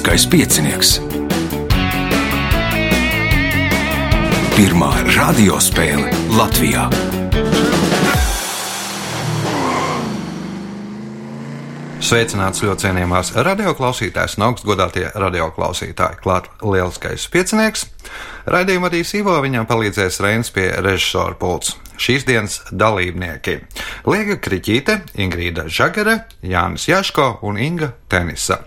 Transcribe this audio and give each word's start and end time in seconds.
Lieliskais 0.00 0.24
piecinieks. 0.32 0.90
Pirmā 4.56 4.88
radiospēle 5.12 6.08
Latvijā. 6.32 6.86
Sveicināts 12.00 12.64
ļoti 12.64 12.86
cienījamās 12.86 13.34
radioklausītājas 13.44 14.38
un 14.38 14.46
augstgadātie 14.46 15.04
radioklausītāji. 15.20 16.22
Klāt 16.24 16.48
lieliskais 16.64 17.28
piecinieks. 17.28 17.84
Raidījumu 18.48 18.88
vadīs 18.88 19.12
Ivo, 19.20 19.36
viņam 19.44 19.68
palīdzēs 19.68 20.22
Reins 20.24 20.48
pie 20.48 20.70
režisora 20.80 21.36
pults. 21.36 21.76
Šīs 22.00 22.24
dienas 22.24 22.62
dalībnieki- 22.72 23.58
Liega 24.10 24.40
Kriķīte, 24.40 25.02
Ingrīda 25.20 25.68
Žagare, 25.68 26.22
Jānis 26.40 26.88
Jaško 26.88 27.34
un 27.42 27.60
Inga 27.60 27.92
Tenisa. 28.08 28.62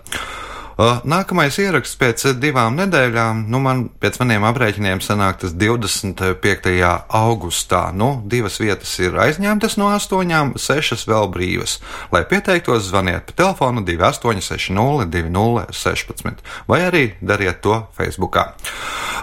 Uh, 0.74 0.98
nākamais 1.06 1.54
ieraksts 1.62 1.98
pēc 2.00 2.24
divām 2.42 2.74
nedēļām, 2.80 3.44
nu, 3.52 3.60
man 3.62 3.84
pēc 4.02 4.18
maniem 4.22 4.46
aprēķiniem 4.48 5.02
sanāk 5.04 5.38
tas 5.44 5.54
25. 5.54 6.74
augustā. 7.14 7.84
Nu, 7.94 8.16
divas 8.26 8.58
vietas 8.62 8.96
ir 8.98 9.14
aizņemtas 9.22 9.78
no 9.78 9.92
astoņām, 9.94 10.56
sešas 10.58 11.06
vēl 11.10 11.30
brīvas. 11.34 11.78
Lai 12.14 12.24
pieteiktos, 12.26 12.88
zvaniet 12.90 13.28
pa 13.28 13.38
telefonu 13.44 13.84
2860 13.86 15.14
2016 15.14 16.42
vai 16.68 16.80
arī 16.88 17.04
dariet 17.22 17.62
to 17.62 17.84
Facebookā. 17.96 18.50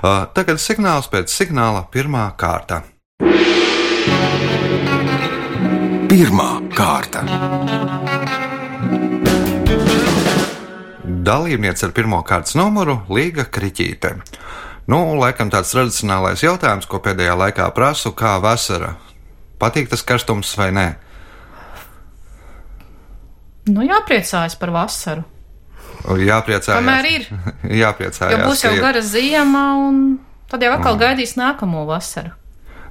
Uh, 0.01 0.25
tagad 0.35 0.61
signāls 0.61 1.11
pēc 1.11 1.31
signāla 1.31 1.85
pirmā 1.91 2.29
kārta. 2.39 2.83
Pirmā 6.11 6.49
kārta. 6.75 8.20
Dalībniece 11.25 11.85
ar 11.87 11.93
pirmā 11.95 12.21
kārtas 12.27 12.55
numuru- 12.57 13.01
Līga 13.15 13.45
Kriķīte. 13.45 14.15
Nu, 14.91 15.03
laikam 15.19 15.51
tāds 15.53 15.71
tradicionālais 15.73 16.41
jautājums, 16.43 16.87
ko 16.89 16.99
pēdējā 16.99 17.35
laikā 17.37 17.69
prasu, 17.75 18.11
kā 18.11 18.39
vasara. 18.41 18.95
Patīk 19.61 19.91
tas 19.91 20.01
karstums 20.03 20.55
vai 20.57 20.71
nē? 20.73 20.87
Nu, 23.69 23.85
jāpriecājas 23.85 24.57
par 24.57 24.73
vasaru. 24.73 25.23
Jāpriecājas. 26.01 26.79
Kamēr 26.79 27.07
ir. 27.11 27.27
Jāpriecājas. 27.83 28.33
Jo 28.33 28.49
būs 28.49 28.65
jau 28.65 28.73
gara 28.81 29.01
ziema, 29.05 29.65
un 29.85 30.17
tad 30.49 30.65
jau 30.65 30.73
atkal 30.73 30.97
gaidīs 30.97 31.37
nākamo 31.37 31.85
vasaru. 31.85 32.33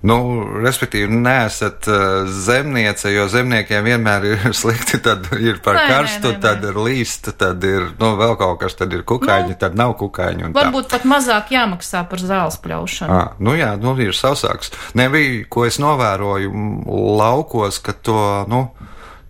Nu, 0.01 0.17
respektīvi, 0.65 1.13
neesat 1.13 1.85
uh, 1.93 2.29
zemniece, 2.33 3.11
jo 3.13 3.27
zemniekiem 3.29 3.85
vienmēr 3.85 4.25
ir 4.31 4.47
slikti. 4.57 4.97
Tad 5.05 5.27
ir 5.37 5.59
par 5.61 5.77
Nē, 5.77 5.83
karstu, 5.91 6.31
nē, 6.31 6.39
nē. 6.39 6.41
tad 6.41 6.65
ir 6.71 6.79
līst, 6.81 7.29
tad 7.37 7.65
ir 7.69 7.91
nu, 8.01 8.15
vēl 8.17 8.33
kaut 8.41 8.63
kas, 8.63 8.79
tad 8.79 8.97
ir 8.97 9.03
kukaiņi, 9.05 9.53
Nu, 9.53 9.59
tad 9.61 9.77
nav 9.77 9.93
kukaiņi. 10.01 10.47
un 10.49 10.55
tā. 10.55 10.63
Varbūt 10.63 10.89
pat 10.95 11.05
mazāk 11.05 11.53
jāmaksā 11.53 12.07
par 12.09 12.23
zāles 12.25 12.57
pļaušanu. 12.65 13.13
À, 13.13 13.35
nu 13.45 13.53
jā, 13.59 13.75
nu 13.77 13.93
ir 14.01 14.17
sausāks. 14.17 14.73
Nebija, 14.97 15.45
ko 15.53 15.67
es 15.69 15.77
novēroju 15.83 16.49
laukos, 17.21 17.83
ka 17.85 17.93
to, 17.93 18.17
nu, 18.49 18.71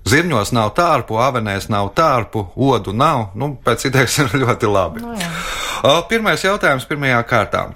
zirņos 0.07 0.55
nav 0.55 0.71
tārpu, 0.79 1.19
avenēs 1.19 1.67
nav 1.73 1.91
tārpu, 1.98 2.47
odu 2.55 2.95
nav. 2.95 3.33
Nu, 3.35 3.57
pēc 3.59 3.89
idejas 3.91 4.19
ir 4.23 4.39
ļoti 4.47 4.71
labi. 4.71 5.03
Nu, 5.03 5.19
jā. 5.19 5.98
Pirmais 6.11 6.47
jautājums 6.47 6.87
pirmajā 6.87 7.21
kārtā. 7.27 7.67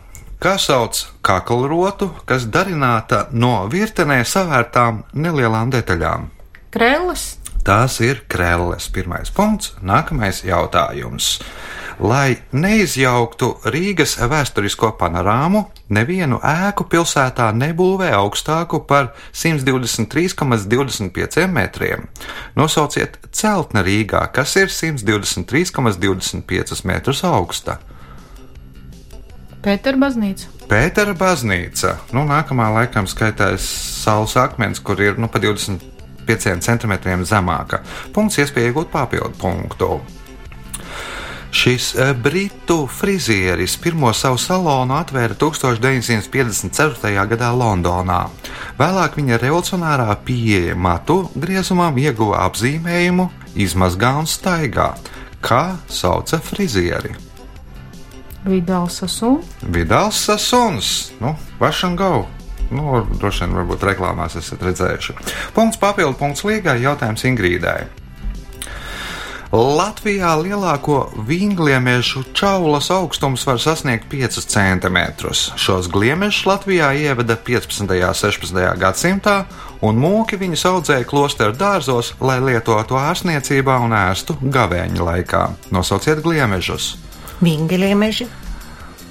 Kā 0.45 0.59
sauc 0.61 0.99
kaklrotu, 1.25 2.11
kas 2.29 2.43
darināta 2.53 3.23
no 3.33 3.65
virtenē 3.73 4.19
savērtām 4.29 4.99
nelielām 5.17 5.71
detaļām? 5.73 6.27
Krēlis, 6.75 7.23
Tās 7.65 7.97
ir 8.05 8.29
krēles. 8.29 8.93
Pirmais 8.93 9.33
punkts. 9.33 9.73
Nākamais 9.81 10.45
jautājums. 10.45 11.41
Lai 11.97 12.37
neizjauktu 12.53 13.65
Rīgas 13.73 14.21
vēsturisko 14.21 15.01
panorāmu, 15.01 15.73
nevienu 15.89 16.37
ēku 16.45 16.85
pilsētā 16.93 17.49
nebūvē 17.57 18.13
augstāku 18.19 18.85
par 18.85 19.17
123,25 19.33 21.49
metriem. 21.57 22.05
Nosauciet 22.61 23.17
celtni 23.33 23.81
Rīgā, 23.89 24.29
kas 24.37 24.53
ir 24.61 24.69
123,25 24.69 26.85
metrus 26.85 27.25
augsta. 27.25 27.81
Pētera 29.65 29.97
baznīca. 29.97 30.51
Pētera 30.69 31.15
baznīca. 31.17 31.95
Nu, 32.13 32.27
nākamā 32.29 32.67
laikam 32.75 33.09
skaitās 33.09 33.65
saules 34.05 34.37
akmens, 34.37 34.83
kur 34.85 35.01
ir 35.01 35.17
nu, 35.17 35.31
pa 35.33 35.41
25 35.41 36.61
centimetriem 36.65 37.25
zemāka. 37.25 37.81
Punkts 38.13 38.43
iespēja 38.43 38.73
iegūt 38.73 38.93
papildu 38.93 39.33
punktu. 39.41 39.89
Šis 41.55 41.95
eh, 41.95 42.13
britu 42.19 42.89
frizieris 42.91 43.77
pirmo 43.81 44.11
savu 44.13 44.37
salonu 44.43 44.99
atvēra 44.99 45.37
1954. 45.39 47.13
gadā 47.31 47.53
Londonā. 47.55 48.25
Vēlāk 48.77 49.17
viņa 49.17 49.39
revolucionārā 49.39 50.09
pieeja 50.27 50.75
matu 50.77 51.23
griezumam 51.39 51.97
ieguva 52.03 52.43
apzīmējumu 52.51 53.31
izmazgā 53.55 54.17
un 54.19 54.29
staigā. 54.29 54.91
Kā 55.45 55.63
sauca 55.89 56.43
frizieri? 56.43 57.15
Vidāls 58.45 59.01
Sasūns. 59.01 59.57
Vidāls 59.73 60.21
Sasuns, 60.27 60.95
nu, 61.21 61.35
Vašan 61.61 61.97
Gau. 61.97 62.27
Nu, 62.75 63.03
droši 63.21 63.45
vien, 63.45 63.59
varbūt 63.59 63.85
reklāmās 63.89 64.39
esat 64.41 64.63
redzējuši. 64.65 65.19
Punkts 65.57 65.81
papildu 65.81 66.17
punkts 66.19 66.45
līgai 66.47 66.81
jautājums 66.83 67.25
Ingrīdai. 67.29 67.83
Latvijā 69.55 70.33
lielāko 70.41 71.13
vingliemežu 71.29 72.25
čaulas 72.35 72.89
augstums 72.91 73.45
var 73.47 73.61
sasniegt 73.63 74.09
5 74.11 74.41
cm. 74.51 74.99
Šos 75.31 75.87
gliemešus 75.95 76.49
Latvijā 76.49 76.91
ievada 76.99 77.37
15. 77.37 77.87
un 77.87 78.19
16. 78.19 78.59
gadsimtā, 78.81 79.37
un 79.87 80.01
mūki 80.03 80.41
viņus 80.41 80.67
audzēja 80.73 81.07
klosteru 81.07 81.55
dārzos, 81.55 82.17
lai 82.19 82.41
lietotu 82.43 82.99
ārstniecībā 82.99 83.79
un 83.87 83.95
ēstu 83.95 84.41
gavēņa 84.43 85.11
laikā. 85.13 85.47
Nosauciet 85.71 86.25
gliemežus! 86.27 86.97
Vingeliemeži, 87.43 88.29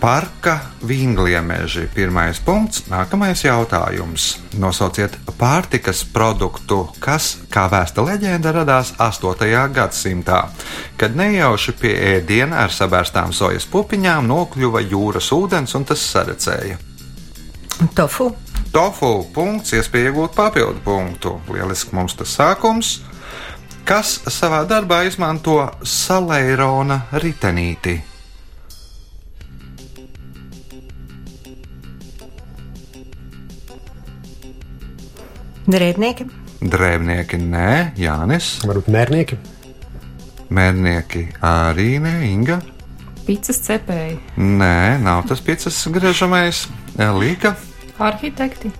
Parka 0.04 0.60
vingliemeži. 0.84 1.86
Pirmais 1.96 2.36
punkts, 2.44 2.82
nākamais 2.92 3.40
jautājums. 3.46 4.34
Nosauciet 4.60 5.16
pārtikas 5.40 6.02
produktu, 6.04 6.82
kas, 7.00 7.38
kā 7.48 7.70
vēsta 7.72 8.04
leģenda, 8.04 8.52
radās 8.52 8.92
8. 9.00 9.48
gadsimtā, 9.72 10.42
kad 11.00 11.16
nejauši 11.16 11.78
pie 11.80 11.96
ēdiena 12.18 12.66
ar 12.66 12.76
sabērstām 12.76 13.32
sojas 13.32 13.64
pupiņām 13.72 14.28
nokļuva 14.28 14.84
jūras 14.84 15.32
ūdens 15.32 15.80
un 15.80 15.88
tas 15.88 16.04
sarecēja. 16.12 16.76
tofu, 17.96 18.34
Tofu 18.76 19.16
punkts, 19.32 19.72
iespēja 19.72 20.12
iegūt 20.12 20.36
papildu 20.36 20.84
punktu. 20.84 21.38
Lieliski 21.48 21.96
mums 21.96 22.20
tas 22.20 22.36
sākums. 22.36 22.98
Kas 23.88 24.18
savā 24.28 24.66
darbā 24.68 25.06
izmanto 25.08 25.62
saleirona 25.80 27.06
ritenīti? 27.24 28.02
Drēbnieki, 35.68 36.29
Drēbnieki 36.63 37.38
nē, 37.44 37.94
Jānis, 38.00 38.53
Varbūt 38.63 38.88
mērnieki. 38.94 39.38
mērnieki 40.53 41.25
arī 41.44 41.97
nē, 42.03 42.13
Inga. 42.29 42.62
Pīcis 43.28 43.59
cepēji. 43.66 44.18
Nē, 44.38 45.00
nav 45.03 45.25
tas 45.28 45.40
piecas 45.44 45.78
griežamais, 45.91 46.65
Līga. 46.98 47.56
Arhitekti. 48.00 48.71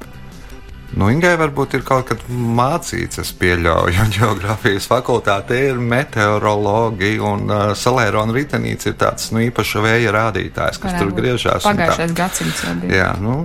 Nu, 0.94 1.07
Ingai 1.09 1.33
varbūt 1.41 1.74
ir 1.74 1.81
kaut 1.88 2.06
kad 2.12 2.21
mācīts, 2.30 3.18
es 3.24 3.31
pieļauju, 3.39 3.95
un 4.03 4.12
geogrāfijas 4.13 4.86
fakultāte 4.91 5.57
ir 5.71 5.79
meteorologi, 5.81 7.15
un 7.18 7.47
uh, 7.50 7.63
salērona 7.77 8.36
ritenīts 8.36 8.91
ir 8.91 8.97
tāds 9.01 9.31
nu, 9.33 9.41
īpašs 9.47 9.74
vēja 9.81 10.13
rādītājs, 10.13 10.77
kas 10.83 11.00
tur 11.00 11.09
griežās. 11.18 11.65
un 11.65 11.79
tā. 11.79 11.88
Pagājušais 11.88 12.13
gadsimts 12.19 12.62
jau 12.68 12.75
bija. 12.83 13.00
Jā, 13.00 13.09
nu, 13.24 13.39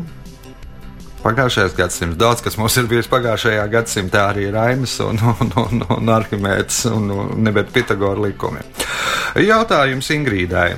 pagājušais 1.23 1.75
gadsimts. 1.79 2.19
Daudz 2.19 2.43
kas 2.45 2.59
mums 2.61 2.77
ir 2.81 2.89
bijis 2.91 3.09
pagājušajā 3.11 3.65
gadsimtā, 3.73 4.29
arī 4.33 4.49
Rainis 4.55 4.99
un, 5.05 5.21
un, 5.33 5.51
un, 5.65 5.83
un 5.97 6.13
Arhimēds 6.15 6.85
un, 6.93 7.11
un 7.11 7.65
Pitagora 7.73 8.29
likumi. 8.29 8.63
Jautājums 9.39 10.11
Ingrīdai. 10.15 10.71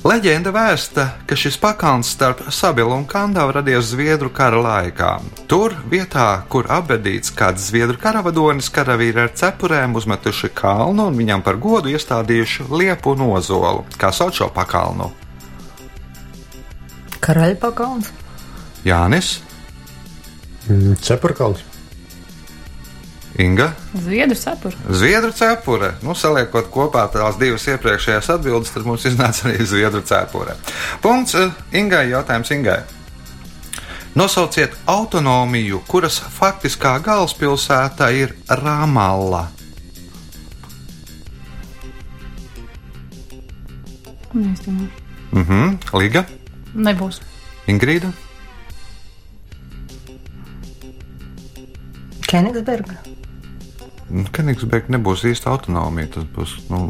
Leģenda 0.00 0.48
vēsta, 0.54 1.04
ka 1.28 1.36
šis 1.36 1.58
pakalns 1.60 2.14
starp 2.14 2.46
Sabilu 2.48 2.94
un 2.96 3.04
Kandavu 3.04 3.52
radies 3.52 3.90
Zviedru 3.90 4.30
kara 4.32 4.56
laikā. 4.64 5.10
Tur, 5.50 5.76
vietā, 5.92 6.28
kur 6.48 6.70
apbedīts 6.72 7.34
kāds 7.36 7.68
Zviedru 7.68 8.00
karavadonis, 8.00 8.72
karavīri 8.72 9.26
ar 9.26 9.34
cepurēm 9.36 9.98
uzmetuši 10.00 10.54
kalnu 10.56 11.10
un 11.10 11.20
viņam 11.20 11.44
par 11.44 11.60
godu 11.60 11.92
iestādījuši 11.92 12.70
liepu 12.72 13.12
nozolu. 13.20 13.84
Kā 14.00 14.08
sauc 14.08 14.40
šo 14.40 14.48
pakalnu? 14.56 15.12
karaļpakalns, 17.30 18.10
Jānis, 18.84 19.38
Mm, 20.70 20.94
Cepurkals. 21.02 21.58
Inga. 23.38 23.72
Zviedru 23.94 24.34
cepura. 24.36 24.76
Zviedru 24.90 25.32
cepure. 25.32 25.94
Nu, 26.04 26.14
saliekot 26.14 26.68
kopā 26.70 27.06
tās 27.10 27.38
divas 27.40 27.64
iepriekšējās 27.70 28.28
atbildes, 28.34 28.72
tad 28.74 28.84
mums 28.86 29.06
iznāca 29.08 29.48
arī 29.48 29.64
zviedru 29.66 30.02
cepure. 30.06 30.54
Punkts 31.02 31.34
eh, 31.40 31.50
Ingai. 31.72 32.10
Jautājums 32.12 32.50
Ingai. 32.54 32.82
Nosauciet 34.14 34.74
autonomiju, 34.90 35.80
kuras 35.88 36.18
faktiskā 36.38 36.96
galvaspilsēta 37.02 38.10
ir 38.12 38.34
Ramalla. 38.48 39.46
Nezinu. 44.34 44.88
Mhm, 45.30 45.78
Liga, 45.94 46.24
Nebūs. 46.74 47.20
Ingrīda, 47.70 48.10
Kenigsberga. 52.30 52.98
Kenigsberga 54.34 54.96
nebūs 54.96 55.24
īsta 55.30 55.52
autonomija. 55.52 56.14
Tas 56.16 56.26
būs 56.34 56.56
nu, 56.70 56.82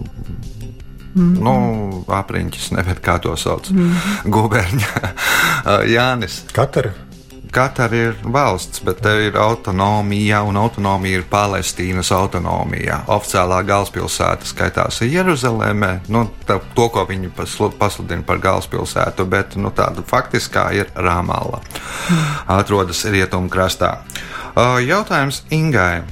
mm. 1.14 1.36
nu, 1.40 1.54
apriņķis, 2.20 2.72
nevis 2.78 3.04
kā 3.04 3.18
to 3.24 3.36
sauc. 3.40 3.70
Mm. 3.74 4.32
Guberņa 4.32 5.14
Jānis. 5.94 6.42
Katra 6.56 6.94
Katra 7.50 7.88
ir 7.96 8.14
valsts, 8.22 8.78
bet 8.86 9.00
te 9.02 9.10
ir 9.26 9.36
autonomija, 9.38 10.42
un 10.46 10.56
autonomija 10.56 11.18
ir 11.18 11.24
Palestīnas 11.30 12.12
autonomija. 12.14 13.00
Oficiālā 13.10 13.58
galvaspilsēta 13.66 14.46
skaitās 14.46 15.00
Jeruzalemē, 15.02 15.90
nu, 16.14 16.28
tā, 16.46 16.60
to, 16.76 16.86
ko 16.94 17.04
viņi 17.08 17.32
paslu- 17.34 17.72
pasludina 17.78 18.22
par 18.26 18.38
galvaspilsētu, 18.38 19.26
bet 19.26 19.56
nu, 19.58 19.72
tāda 19.74 20.04
faktiskā 20.06 20.68
ir 20.78 20.92
Rāmala. 20.94 21.58
Atrodas 22.46 23.02
rietumkrastā. 23.04 23.96
Jautājums 24.86 25.42
Ingai. 25.50 26.04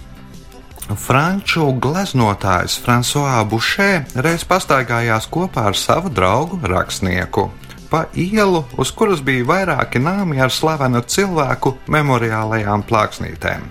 Franču 0.89 1.69
gleznotājs 1.79 2.79
François 2.81 3.45
Bušē 3.45 4.07
reiz 4.25 4.43
pastaigājās 4.49 5.29
kopā 5.29 5.69
ar 5.69 5.77
savu 5.77 6.09
draugu 6.09 6.59
rakstnieku 6.65 7.51
pa 7.91 8.05
ielu, 8.15 8.65
uz 8.77 8.93
kuras 8.93 9.23
bija 9.25 9.47
vairāki 9.49 10.01
nāmi 10.03 10.41
ar 10.43 10.53
slavenu 10.53 11.01
cilvēku 11.03 11.75
memoriālajām 11.89 12.85
plāksnītēm. 12.89 13.67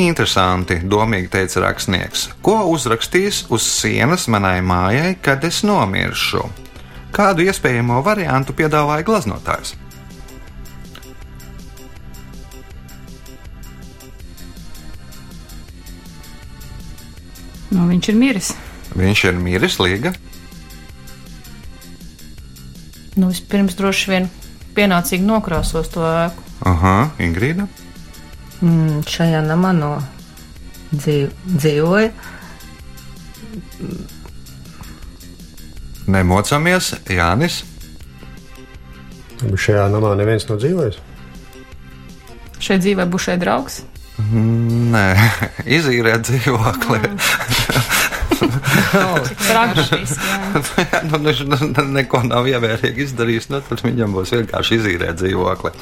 Interesanti, 0.00 0.78
domīgi 0.86 1.32
teica 1.32 1.64
rakstnieks, 1.64 2.28
ko 2.46 2.60
uzrakstīs 2.70 3.44
uz 3.50 3.66
sienas 3.66 4.28
manai 4.30 4.60
mājai, 4.62 5.16
kad 5.22 5.44
es 5.44 5.64
nomiršu. 5.66 6.44
Kādu 7.10 7.42
iespējamo 7.42 7.98
variantu 8.06 8.54
piedāvāja 8.54 9.06
glaznotājs? 9.06 9.74
Nu, 17.70 17.86
viņš 17.90 18.10
ir 18.10 18.18
miris. 18.18 18.54
Viņš 18.98 19.24
ir 19.30 19.38
miris, 19.42 19.78
Līga. 19.82 20.14
Nu, 23.20 23.28
vispirms 23.28 23.76
droši 23.76 24.10
vien 24.14 24.28
pienācīgi 24.76 25.26
nokrāsos 25.26 25.90
to 25.92 26.04
ēku. 26.08 26.44
Aha, 26.70 26.94
Ingrīda. 27.20 27.66
Mm, 28.60 29.02
šajā 29.08 29.42
namā 29.44 29.74
no 29.76 29.90
dzīv, 30.94 31.28
dzīvoja. 31.44 32.10
Nemocamies, 36.10 36.94
Jānis. 37.12 37.60
šajā 39.40 39.86
namā 39.92 40.14
neviens 40.18 40.48
nav 40.48 40.60
dzīvojis. 40.64 41.00
Šeit 42.60 42.84
dzīvē 42.84 43.06
būs 43.08 43.28
šeit 43.28 43.40
draugs. 43.44 43.82
Nē, 44.20 45.06
izīrēt 45.78 46.28
dzīvokli. 46.28 47.00
Praktiski. 47.04 47.99
Jā. 48.40 49.60
Jā, 50.80 51.00
nu, 51.06 51.18
viņš 51.24 51.42
nu, 51.48 51.84
neko 51.92 52.22
nav 52.26 52.48
ievērīgi 52.50 53.04
izdarījis, 53.04 53.50
nu, 53.52 53.60
tad 53.66 53.82
viņam 53.84 54.16
būs 54.16 54.32
vienkārši 54.34 54.78
izīrēt 54.78 55.20
dzīvokli. 55.20 55.72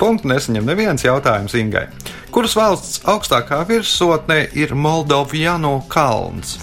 Punktu 0.00 0.30
nesaņem 0.30 0.68
neviens 0.68 1.04
jautājums 1.06 1.56
Ingai. 1.58 1.86
Kuras 2.34 2.56
valsts 2.58 3.02
augstākā 3.08 3.62
virsotnē 3.68 4.42
ir 4.58 4.74
Moldovjanu 4.76 5.78
kalns? 5.92 6.58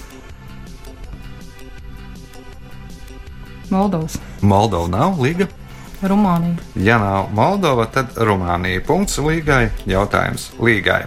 Moldovas. 3.74 4.20
Moldova 4.42 4.88
nav 4.92 5.22
līga. 5.24 5.48
Rumānija. 6.04 6.56
Ja 6.76 7.00
nav 7.00 7.32
Moldova, 7.34 7.86
tad 7.86 8.18
Rumānija. 8.20 8.84
Punkts 8.86 9.18
līgai. 9.24 9.70
Jautājums 9.90 10.52
līgai. 10.60 11.06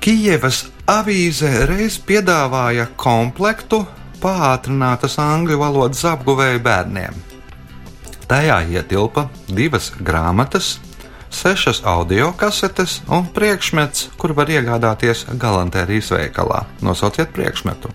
Kijevas 0.00 0.64
avīze 0.90 1.48
reiz 1.70 1.98
piedāvāja 2.02 2.88
komplektu 2.98 3.84
pātrinātas 4.20 5.16
angļu 5.22 5.58
valodas 5.60 6.02
apguvēju 6.10 6.62
bērniem. 6.64 7.18
Tajā 8.30 8.60
ietilpa 8.74 9.28
divas 9.48 9.90
grāmatas, 9.98 10.78
sešas 11.30 11.82
audio 11.86 12.32
kasetes 12.38 13.00
un 13.10 13.26
priekšmets, 13.34 14.10
kur 14.18 14.34
var 14.34 14.50
iegādāties 14.50 15.26
galantērijas 15.30 16.12
veikalā. 16.14 16.64
Nosauciet 16.82 17.34
priekšmetu. 17.34 17.90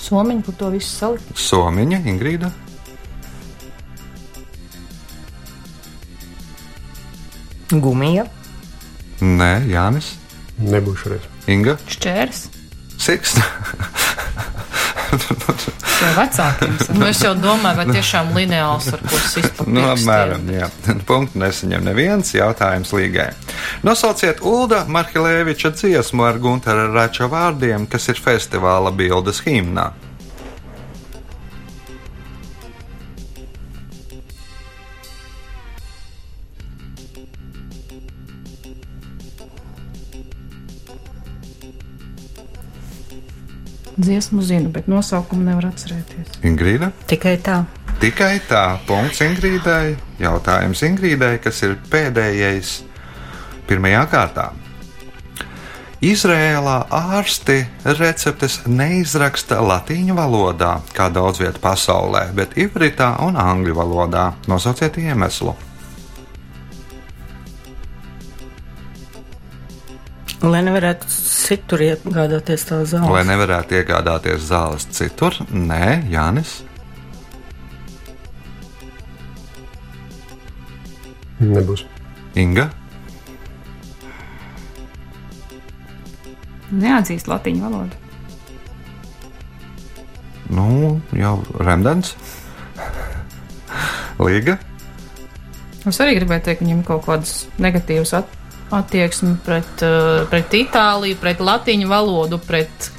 Somiņi, 0.00 0.42
kur 0.42 0.56
to 0.58 0.72
visu 0.74 0.90
salikt. 0.90 1.38
Somiņa, 1.38 2.02
Ingrīda. 2.10 2.50
Gumija. 7.78 8.26
Nē, 9.20 9.52
Jānis, 9.70 10.14
Nebūšu 10.60 11.14
reiz. 11.14 11.28
Inga, 11.48 11.76
Šķērs. 11.88 12.48
Siks. 13.00 13.36
Vai 16.00 16.10
vecākiem? 16.16 16.76
nu, 16.96 17.06
es 17.10 17.20
jau 17.20 17.32
domāju, 17.36 17.76
vai 17.76 17.86
tiešām 17.90 18.30
lineāls 18.36 18.86
ar 18.94 19.02
ko 19.04 19.18
pa 19.58 19.66
Nu, 19.68 19.82
apmēram, 19.90 20.46
jā. 20.54 20.68
Punktu 21.08 21.40
nesaņem 21.42 21.84
neviens 21.84 22.32
jautājums 22.32 22.92
līgai. 22.96 23.30
Nosauciet 23.84 24.40
Ulda 24.46 24.84
Marhilēviča 24.88 25.74
dziesmu 25.76 26.24
ar 26.24 26.38
Guntera 26.40 26.86
Rača 26.92 27.28
vārdiem, 27.32 27.88
kas 27.90 28.08
ir 28.12 28.22
festivāla 28.22 28.94
bildes 28.96 29.42
himnā. 29.44 29.90
Dziesmu 44.00 44.42
zinu, 44.42 44.70
bet 44.72 44.88
nosaukumu 44.88 45.44
nevar 45.44 45.68
atcerēties. 45.74 46.40
Ingrīda? 46.46 46.88
Tikai 47.10 47.34
tā. 47.44 47.58
Tikai 48.00 48.38
tā, 48.48 48.78
punkts 48.88 49.20
Ingrīdai. 49.26 49.98
Jautājums 50.22 50.80
Ingrīdai, 50.86 51.34
kas 51.44 51.60
ir 51.66 51.76
pēdējais 51.92 52.78
pirmajā 53.68 54.06
kārtā. 54.08 54.48
Izrēlā 56.00 56.78
ārsti 56.96 57.58
receptes 57.84 58.62
neizraksta 58.64 59.58
latīņu 59.60 60.16
valodā, 60.16 60.78
kā 60.96 61.10
daudz 61.12 61.42
vietā 61.42 61.60
pasaulē, 61.60 62.30
bet 62.32 62.56
ivritā 62.56 63.18
un 63.26 63.36
angļu 63.36 63.76
valodā. 63.76 64.30
Nosauciet 64.48 64.96
iemeslu. 64.96 65.52
Lai 70.40 70.62
nevarētu 70.64 71.04
citur 71.10 71.82
iegādāties 71.84 72.62
tā 72.64 72.78
Lai 72.80 72.86
zāle. 72.88 73.24
nevarētu 73.28 73.76
iegādāties 73.76 74.46
zāles 74.48 74.86
citur, 74.88 75.36
nē, 75.52 76.08
Jānis. 76.08 76.62
Nebūs. 81.40 81.84
Inga. 82.40 82.70
Neatzīst 86.70 87.28
latīņu 87.28 87.64
valodu. 87.66 87.96
Nu, 90.50 91.00
jau 91.12 91.36
Remdens. 91.60 92.14
Līga. 94.20 94.56
Es 95.88 96.00
arī 96.00 96.16
gribēju 96.18 96.44
teikt, 96.48 96.60
ka 96.60 96.64
viņam 96.64 96.80
ir 96.82 96.88
kaut 96.88 97.06
kādas 97.06 97.34
negatīvas 97.60 98.12
at 98.20 98.39
attieksme 98.70 99.36
pret, 99.44 99.82
uh, 99.82 100.26
pret 100.30 100.54
Itāliju, 100.54 101.18
pret 101.20 101.40
latīņu 101.42 101.88
valodu, 101.90 102.38
pret 102.38 102.90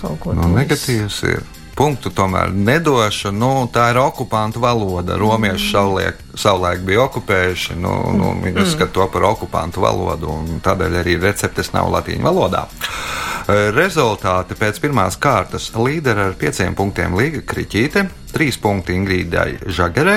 kaut 0.00 0.18
ko 0.20 0.32
Nu, 0.34 0.42
tādu. 0.42 0.56
negatīvs 0.58 1.20
ir. 1.30 1.44
Punktu 1.76 2.08
tomēr 2.08 2.54
nedošu. 2.56 3.30
Nu, 3.36 3.68
tā 3.68 3.90
ir 3.92 3.98
okupantu 4.00 4.62
valoda. 4.62 5.18
Romieši 5.20 5.66
savulaik, 5.74 6.22
savulaik 6.34 6.80
bija 6.88 7.02
okupējuši. 7.04 7.76
Nu, 7.76 7.92
nu, 8.16 8.30
viņi 8.40 8.62
uzskata 8.62 8.92
to 8.96 9.04
par 9.12 9.26
okupantu 9.28 9.84
valodu, 9.84 10.30
un 10.32 10.60
tādēļ 10.64 10.96
arī 11.02 11.18
receptes 11.20 11.74
nav 11.76 11.90
latīņu 11.92 12.24
valodā. 12.24 12.62
Rezultāti 13.46 14.56
pēc 14.58 14.80
pirmās 14.82 15.14
kārtas 15.22 15.68
līdera 15.78 16.24
ar 16.28 16.32
pieciem 16.34 16.74
punktiem 16.74 17.12
Līga 17.14 17.44
Kriķīte, 17.46 18.02
trīs 18.34 18.56
punkti 18.58 18.96
Ingrīdai 18.98 19.70
Žagarē, 19.70 20.16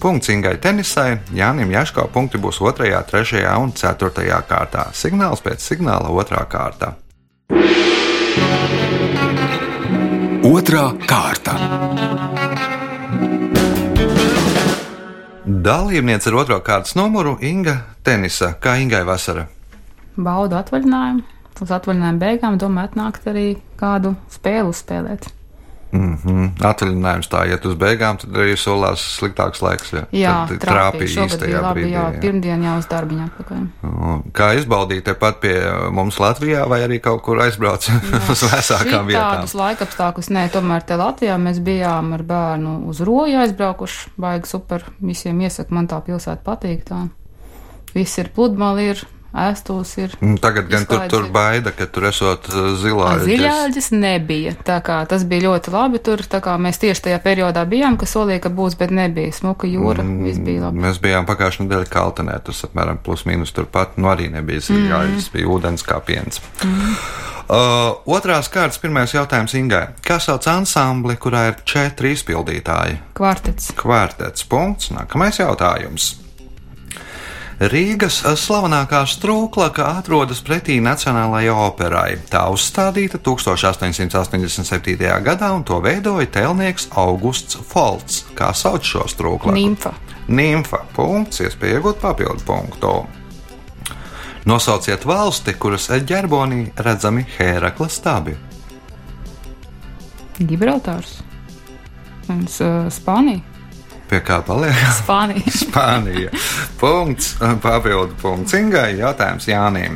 punkts 0.00 0.30
Ingai 0.32 0.54
Tenisai, 0.56 1.18
Jānim 1.36 1.68
Jaškā 1.74 2.06
punkti 2.14 2.40
būs 2.40 2.62
2, 2.64 3.02
3 3.10 3.42
un 3.60 3.74
4 3.76 4.38
kārtā. 4.48 4.86
Signāls 4.96 5.44
pēc 5.44 5.60
signāla 5.60 6.08
2. 6.08 6.46
kārtā. 6.48 6.94
Otra 10.48 10.86
kārta. 11.04 11.58
Dalībniece 15.44 16.32
ar 16.32 16.40
otro 16.40 16.58
kārtas 16.64 16.96
numuru 16.96 17.36
Inga 17.44 17.76
Tenisa. 18.02 18.54
Kā 18.56 18.78
Ingai 18.80 19.04
vasara? 19.04 19.44
Baudu 20.16 20.56
atvaļinājumu. 20.56 21.41
Uz 21.62 21.70
atvaļinājuma 21.70 22.18
beigām 22.18 22.58
domāju 22.58 22.90
atnākt 22.90 23.28
arī 23.30 23.46
kādu 23.78 24.16
spēli 24.32 24.72
uzspēlēt. 24.72 25.30
Mm 25.92 26.16
-hmm. 26.24 26.50
Atvaļinājums 26.64 27.28
tā, 27.28 27.42
ja 27.50 27.58
uz 27.68 27.74
beigām, 27.76 28.16
tad 28.16 28.32
arī 28.32 28.54
solās 28.56 29.02
sliktāks 29.18 29.60
laiks. 29.62 29.92
Ja? 29.92 30.02
Jā, 30.12 30.36
tad 30.48 30.62
trāpīja. 30.64 31.26
Īstajā 31.26 31.60
labi, 31.60 31.82
brīdī, 31.82 31.92
jā, 31.92 32.04
pirmdien 32.20 32.64
jau 32.64 32.78
uz 32.78 32.86
darbiņu 32.88 33.26
atpakaļ. 33.26 33.66
Kā 34.32 34.48
izbaudīt 34.56 35.04
tepat 35.04 35.40
pie 35.40 35.54
mums 35.92 36.16
Latvijā, 36.20 36.64
vai 36.68 36.80
arī 36.86 37.00
kaut 37.00 37.22
kur 37.22 37.42
aizbraukt 37.44 37.90
uz 38.32 38.44
vēsākām 38.48 39.06
vietām? 39.06 39.36
Tādus 39.36 39.54
laikapstākļus, 39.54 40.30
nē, 40.32 40.48
tomēr 40.56 40.82
te 40.82 40.96
Latvijā 40.96 41.36
mēs 41.38 41.60
bijām 41.60 42.12
ar 42.16 42.22
bērnu 42.22 42.76
uz 42.88 43.00
roju 43.00 43.44
aizbraukuši. 43.44 44.14
Baigi 44.16 44.48
super, 44.48 44.88
visiem 45.00 45.40
iesaka, 45.40 45.74
man 45.74 45.92
tā 45.92 46.00
pilsēta 46.00 46.40
patīk. 46.44 46.88
Tā. 46.88 47.04
Viss 47.94 48.18
ir 48.18 48.32
pludmali, 48.32 48.88
ir 48.94 49.04
ēstos, 49.32 49.94
ir. 49.96 50.14
Nu, 50.20 50.36
Tagad 50.42 50.68
gan 50.68 50.84
tur, 50.88 51.04
tur 51.10 51.28
baida, 51.32 51.72
ka 51.74 51.86
tur 51.90 52.08
esot 52.10 52.48
uh, 52.52 52.72
zilā. 52.80 53.14
Ziļāģis 53.24 53.90
nebija. 53.96 54.54
Tā 54.66 54.78
kā 54.84 55.00
tas 55.08 55.24
bija 55.28 55.48
ļoti 55.48 55.72
labi 55.72 56.02
tur. 56.04 56.24
Tā 56.28 56.42
kā 56.44 56.58
mēs 56.60 56.80
tieši 56.82 57.08
tajā 57.08 57.18
periodā 57.24 57.64
bijām, 57.68 57.96
kas 58.00 58.14
solīja, 58.16 58.44
ka 58.44 58.52
būs, 58.52 58.76
bet 58.80 58.94
nebija. 58.94 59.32
Smuka 59.36 59.70
jūra, 59.70 60.04
mm, 60.04 60.22
viss 60.28 60.44
bija 60.44 60.66
labi. 60.66 60.84
Mēs 60.84 61.02
bijām 61.02 61.28
pagājušajā 61.28 61.66
nedēļā 61.66 61.90
Kaltenē, 61.92 62.38
tas 62.44 62.64
apmēram 62.68 63.00
plus 63.04 63.26
mīnus 63.28 63.54
turpat, 63.56 63.96
nu 64.00 64.12
arī 64.12 64.28
nebija 64.32 64.64
ziļāģis, 64.68 65.28
mm. 65.28 65.36
bija 65.36 65.52
ūdens 65.56 65.86
kā 65.88 66.00
piens. 66.04 66.42
Mm. 66.62 66.96
Uh, 67.52 67.98
otrās 68.08 68.48
kārtas 68.48 68.78
pirmais 68.80 69.12
jautājums 69.12 69.52
Ingai. 69.58 69.82
Kā 70.06 70.16
sauc 70.22 70.46
ansambli, 70.48 71.18
kurā 71.20 71.48
ir 71.50 71.58
četri 71.68 72.14
izpildītāji? 72.16 73.00
Kvartets. 73.18 73.72
Kvartets 73.76 74.46
punkts. 74.48 74.92
Nākamais 74.94 75.42
jautājums. 75.42 76.21
Rīgas 77.62 78.16
slavenākā 78.42 79.04
strūklaka 79.06 79.84
atrodas 80.00 80.40
pretī 80.42 80.80
Nacionālajai 80.82 81.52
operai. 81.54 82.16
Tā 82.26 82.40
uzstādīta 82.50 83.20
1887. 83.22 84.96
gadā 85.22 85.50
un 85.54 85.62
to 85.62 85.78
veidoja 85.84 86.26
tēlnieks 86.26 86.88
Augusts 86.98 87.60
Folts. 87.70 88.24
Kā 88.34 88.50
sauc 88.50 88.82
šo 88.82 89.06
strūklaku? 89.06 89.54
Nimfa. 89.54 89.92
Nimfa. 90.26 90.82
Punkts, 90.96 91.44
iespēja 91.46 91.78
iegūt 91.78 92.02
papildu 92.02 92.42
punktu. 92.48 92.96
Nosauciet 94.50 95.06
valsti, 95.06 95.54
kuras 95.54 95.86
ģerbonī 95.86 96.72
redzami 96.82 97.22
Hērakla 97.36 97.86
stabi. 97.86 98.34
Gibraltārs. 100.42 101.20
Un 102.26 102.42
uh, 102.42 102.90
Spānija. 102.90 103.51
Pie 104.12 104.18
kā 104.20 104.42
paliek? 104.44 104.76
Spānija. 104.92 105.52
Spānija. 105.62 106.32
Punkts, 106.76 107.30
papildu 107.64 108.12
punkts 108.20 108.52
Ingai. 108.58 108.98
Jautājums 108.98 109.46
Jānim. 109.48 109.94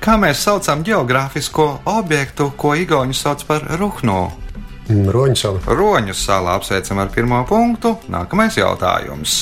Kā 0.00 0.14
mēs 0.16 0.40
saucam 0.46 0.80
geogrāfisko 0.86 1.66
objektu, 1.92 2.46
ko 2.56 2.72
Igauni 2.80 3.12
sauc 3.12 3.44
par 3.44 3.66
Ruhnu? 3.76 4.22
Mm, 4.88 5.10
Roņu 5.12 5.36
sala. 5.36 5.60
Roņu 5.68 6.14
salā 6.16 6.54
apsveicam 6.56 7.02
ar 7.04 7.10
pirmo 7.12 7.42
punktu. 7.44 7.98
Nākamais 8.08 8.56
jautājums. 8.56 9.34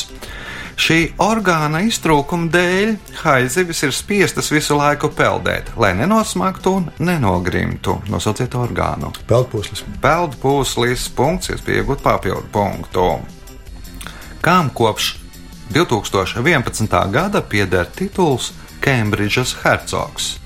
Šī 0.75 0.99
orgāna 1.23 1.85
iztrūkuma 1.87 2.51
dēļ 2.51 2.97
haizivis 3.21 3.85
ir 3.87 3.95
spiestas 3.95 4.51
visu 4.51 4.75
laiku 4.75 5.13
peldēt, 5.15 5.71
lai 5.79 5.93
nenosmaktu 5.95 6.75
un 6.81 6.91
nenogrimtu. 6.99 8.01
Nosauciet 8.11 8.59
orgānu. 8.59 9.15
Peldpūslis. 9.31 9.87
Peldu 10.03 10.43
pūslis, 10.43 11.07
punkts, 11.15 11.55
iespēja 11.55 11.85
iegūt 11.85 12.03
papildu 12.03 12.51
punktu. 12.59 13.07
Kam 14.45 14.71
kopš 14.75 15.17
2011. 15.73 17.11
gada 17.11 17.41
pieder 17.41 17.87
tituls 17.97 18.53
Kembridžas 18.81 19.57
hercogs? 19.63 20.37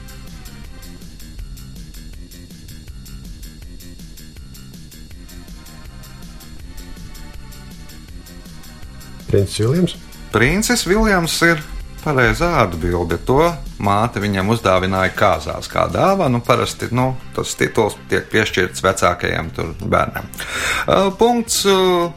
Princis 9.26 9.58
Viljams. 9.58 9.96
Princis 10.32 10.86
Viljams 10.86 11.42
ir 11.42 11.62
pareizā 12.04 12.52
atbilde. 12.62 13.18
To 13.26 13.50
māte 13.82 14.22
viņam 14.22 14.54
uzdāvināja 14.54 15.10
kāzās 15.18 15.66
kā 15.70 15.88
dāvanu. 15.90 16.38
Parasti 16.46 16.86
nu, 16.94 17.16
tas 17.34 17.58
tituls 17.58 17.98
tiek 18.08 18.30
piešķirts 18.30 18.84
vecākajam 18.84 19.50
bērnam. 19.82 20.30
Uh, 20.86 21.10
punkts, 21.18 21.64
uh, 21.66 22.12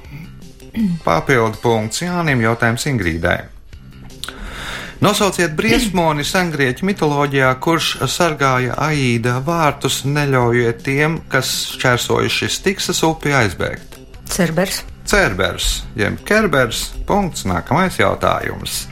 papildu 1.05 1.59
punkts 1.61 2.03
Jānim, 2.05 2.43
jautājums 2.43 2.85
Ingrīdai. 2.91 3.39
Nosauciet 5.01 5.55
briesmoni 5.57 6.21
sengrieķu 6.21 6.85
mitoloģijā, 6.85 7.47
kurš 7.57 7.95
sargāja 8.05 8.75
Aīda 8.85 9.39
vārtus, 9.41 10.03
neļaujot 10.05 10.83
tiem, 10.85 11.17
kas 11.31 11.49
šķērsojuši 11.73 12.49
Stiksas 12.53 13.01
upi 13.07 13.33
aizbēgt. 13.33 13.97
Cerbers. 14.29 14.83
Cerbers, 15.09 15.81
jeb 15.97 16.21
Kerbers. 16.23 16.91
Punkts. 17.09 17.47
Nākamais 17.49 17.97
jautājums. 17.97 18.85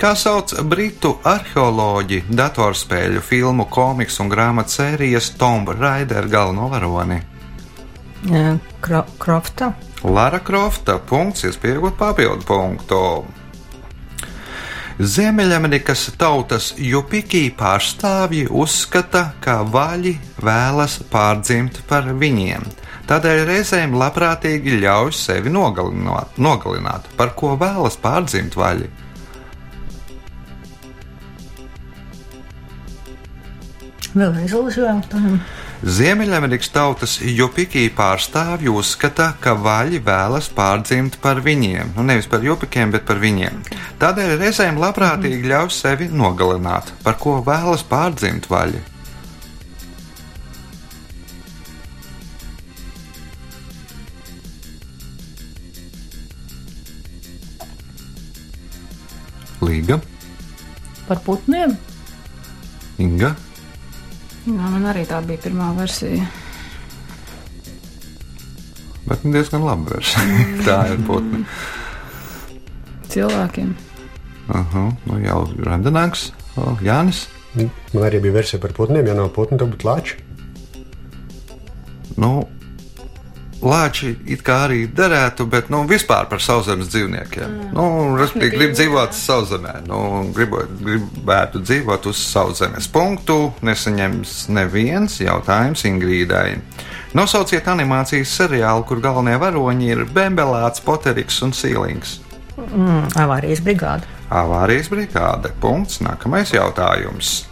Kā 0.00 0.14
sauc 0.18 0.50
britu 0.66 1.12
arheoloģi 1.28 2.24
datorspēļu, 2.32 3.20
filmu, 3.22 3.68
komiksu 3.70 4.24
un 4.24 4.32
grāmatu 4.32 4.80
sērijas 4.80 5.34
Tomb 5.38 5.70
Raider 5.76 6.26
galveno 6.32 6.72
varoni? 6.72 7.20
Kro 8.80 9.04
Krofta. 9.20 9.74
Lara 10.04 10.38
Krofta. 10.44 10.98
Punkts, 11.00 11.46
iespējot 11.48 11.96
papildu 11.96 12.44
punktu. 12.44 13.00
Ziemeļamerikas 14.94 16.04
tautas 16.20 16.68
Jupikī 16.78 17.48
pārstāvji 17.58 18.44
uzskata, 18.46 19.32
ka 19.42 19.62
vaļi 19.66 20.12
vēlas 20.44 21.00
pārdzimt 21.10 21.80
par 21.88 22.06
viņiem. 22.20 22.62
Tādēļ 23.08 23.42
reizēm 23.48 23.96
labprātīgi 23.98 24.78
ļauj 24.84 25.10
sevi 25.18 25.50
nogalināt, 25.50 26.38
nogalināt. 26.38 27.08
Par 27.18 27.34
ko 27.34 27.56
vēlas 27.58 27.98
pārdzimt 28.00 28.54
vaļi? 28.60 28.86
Vēlreiz 34.14 34.54
jautājumu. 34.54 35.42
Ziemeļamerikas 35.84 36.70
tautas 36.72 37.18
Jupikī 37.20 37.90
pārstāvji 37.92 38.70
uzskata, 38.72 39.34
ka 39.36 39.52
vaļi 39.52 39.98
vēlas 40.06 40.48
pārdzimt 40.56 41.18
par 41.20 41.42
viņiem. 41.44 41.90
Nu, 41.98 42.06
nevis 42.08 42.24
par 42.30 42.40
jupikiem, 42.40 42.94
bet 42.94 43.04
par 43.04 43.20
viņiem. 43.20 43.60
Tādēļ 44.00 44.32
reizēm 44.40 44.80
labprātīgi 44.80 45.44
ļauj 45.50 45.74
sevi 45.76 46.08
nogalināt. 46.08 46.88
Par 47.04 47.20
ko 47.20 47.36
vēlas 47.44 47.84
pārdzimt 47.84 48.48
vaļi? 48.48 48.80
Līga, 59.64 60.00
Par 61.04 61.20
putniem? 61.20 61.76
Inga, 62.96 63.34
Jā, 64.44 64.66
man 64.68 64.84
arī 64.90 65.06
tā 65.08 65.22
bija 65.24 65.40
pirmā 65.46 65.70
versija. 65.78 66.26
bet 69.08 69.24
nu 69.24 69.32
diezgan 69.32 69.64
labi 69.64 69.90
versija. 69.92 70.44
Tā 70.66 70.78
ir 70.92 71.00
putni. 71.06 71.44
Cilvēkiem. 73.12 73.74
Aha, 74.52 74.84
nu 75.08 75.18
jau 75.24 75.40
randenāks, 75.64 76.30
o, 76.60 76.74
Jānis. 76.84 77.26
Man 77.56 78.02
arī 78.02 78.20
bija 78.24 78.40
versija 78.40 78.60
par 78.60 78.74
putniem. 78.76 79.06
Ja 79.06 79.14
nav 79.16 79.30
putni, 79.36 79.58
tad 79.60 79.70
būtu 79.72 79.88
lāči. 79.88 80.18
Nu, 82.20 82.44
Lāči 83.64 84.10
it 84.28 84.42
kā 84.44 84.58
arī 84.66 84.82
derētu, 84.92 85.46
bet 85.48 85.70
nu, 85.72 85.84
vispār 85.88 86.26
par 86.28 86.42
sauszemes 86.44 86.90
dzīvniekiem. 86.92 87.48
Mm. 87.48 87.70
Nu, 87.76 87.84
respektīvi, 88.18 88.58
grib 88.58 88.74
dzīvot 88.76 89.16
sauszemē, 89.16 89.74
nu, 89.88 90.00
gribu, 90.36 90.60
gribētu 90.84 91.62
dzīvot 91.64 92.10
uz 92.10 92.20
sauszemes. 92.28 92.90
Punktu 92.92 93.54
nesaņems 93.64 94.36
neviens 94.52 95.16
jautājums 95.22 95.86
Ingrīdai. 95.88 96.58
Nosauciet 97.16 97.68
animācijas 97.70 98.34
seriālu, 98.36 98.84
kur 98.88 99.00
galvenie 99.00 99.38
varoņi 99.40 99.90
ir 99.94 100.04
Bembelāts, 100.12 100.82
Poteriks 100.84 101.40
un 101.46 101.56
Sīlings. 101.56 102.18
Mm, 102.58 103.08
avārijas 103.22 103.64
brigāde. 103.64 104.10
Avārijas 104.34 104.90
brigāde. 104.92 105.54
Punkts. 105.62 106.02
Nākamais 106.04 106.52
jautājums. 106.54 107.44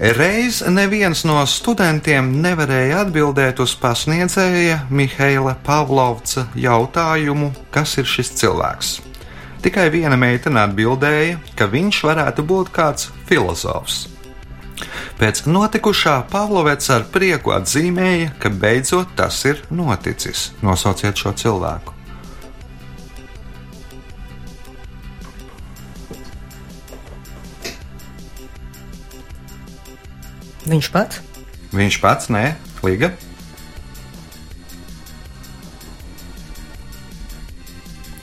Reiz 0.00 0.62
neviens 0.64 1.26
no 1.28 1.42
studentiem 1.44 2.30
nevarēja 2.40 3.02
atbildēt 3.04 3.58
uz 3.60 3.74
pasniedzēja 3.76 4.78
Mihaila 4.88 5.52
Pavlovca 5.60 6.46
jautājumu, 6.56 7.50
kas 7.68 7.98
ir 8.00 8.08
šis 8.08 8.32
cilvēks. 8.40 8.94
Tikai 9.60 9.90
viena 9.92 10.16
meitene 10.16 10.62
atbildēja, 10.62 11.36
ka 11.52 11.68
viņš 11.68 12.00
varētu 12.08 12.46
būt 12.48 12.72
kāds 12.72 13.10
filozofs. 13.28 14.06
Pēc 15.20 15.44
notikušā 15.44 16.16
Pavlovets 16.32 16.88
ar 16.96 17.04
prieku 17.12 17.52
atzīmēja, 17.60 18.32
ka 18.40 18.48
beidzot 18.48 19.12
tas 19.20 19.44
ir 19.44 19.60
noticis. 19.68 20.54
Nosauciet 20.64 21.20
šo 21.20 21.36
cilvēku. 21.36 21.99
Viņš 30.68 30.88
pats? 30.92 31.20
Viņš 31.72 31.98
pats, 32.02 32.28
nē, 32.32 32.44
Liga. 32.84 33.12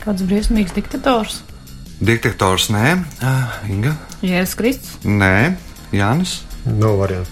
Kāds 0.04 0.24
briesmīgs 0.28 0.76
diktators? 0.76 1.42
Diktators, 1.98 2.70
nē, 2.72 2.94
uh, 3.26 3.58
Inga. 3.72 3.96
Jēzus 4.22 4.58
Kristus. 4.60 5.00
Nē, 5.04 5.56
Jānis. 5.96 6.42
Nav 6.68 7.00
variantu. 7.02 7.32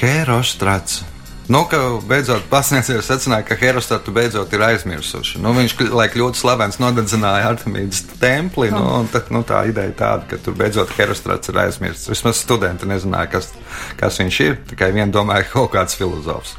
Herostrats. 0.00 1.02
Nu, 1.50 1.64
ka 1.66 1.78
beidzot 2.06 2.44
pasniedzējs 2.50 3.08
secināja, 3.10 3.44
ka 3.48 3.56
Herostratu 3.58 4.12
beidzot 4.14 4.52
ir 4.54 4.62
aizmirsuši. 4.62 5.40
Nu, 5.42 5.50
viņš, 5.56 5.74
lai 5.90 6.06
kļūtu 6.12 6.38
slavens, 6.38 6.78
nodedzināja 6.78 7.48
Artemīdas 7.50 8.04
templi. 8.20 8.70
Nu, 8.70 8.84
un 9.00 9.10
tad, 9.10 9.32
nu, 9.34 9.42
tā 9.46 9.64
ideja 9.70 9.94
tāda, 9.98 10.28
ka 10.30 10.38
tur 10.42 10.54
beidzot 10.58 10.92
Herostrats 10.94 11.50
ir 11.50 11.58
aizmirsts. 11.64 12.10
Vismaz 12.12 12.38
studenti 12.44 12.86
nezināja, 12.86 13.32
kas, 13.34 13.50
kas 13.98 14.20
viņš 14.22 14.40
ir. 14.46 14.56
Tikai 14.70 14.92
viena 14.94 15.10
domāja, 15.14 15.48
ka 15.48 15.58
kaut 15.58 15.74
kāds 15.74 15.98
filozofs. 15.98 16.54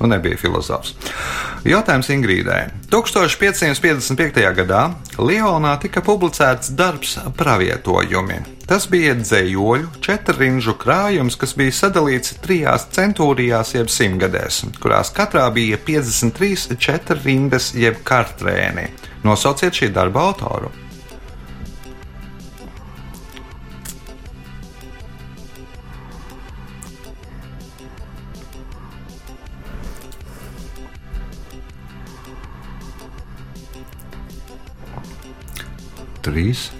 Nu, 0.00 0.10
nebija 0.10 0.38
filozofs. 0.40 0.94
Jautājums 1.66 2.10
Ingrīdai. 2.14 2.60
1555. 2.92 4.42
gadā 4.60 4.82
Lionā 5.18 5.72
tika 5.82 6.02
publicēts 6.04 6.70
darbs 6.78 7.16
Pravietojumi. 7.38 8.42
Tas 8.66 8.88
bija 8.90 9.14
dzējoļu 9.18 10.00
četrrinžu 10.02 10.74
krājums, 10.78 11.36
kas 11.38 11.54
bija 11.58 11.74
sadalīts 11.74 12.34
trijās 12.42 12.88
centūrijās, 12.96 13.76
jeb 13.76 13.92
simtgadēs, 13.92 14.64
kurās 14.82 15.12
katrā 15.14 15.46
bija 15.54 15.78
53 15.86 16.74
četrrindas 16.82 17.72
jeb 17.78 18.02
kartrēni. 18.06 18.88
Nosauciet 19.26 19.78
šī 19.78 19.92
darba 19.94 20.26
autoru. 20.30 20.72
Trīs, 36.26 36.70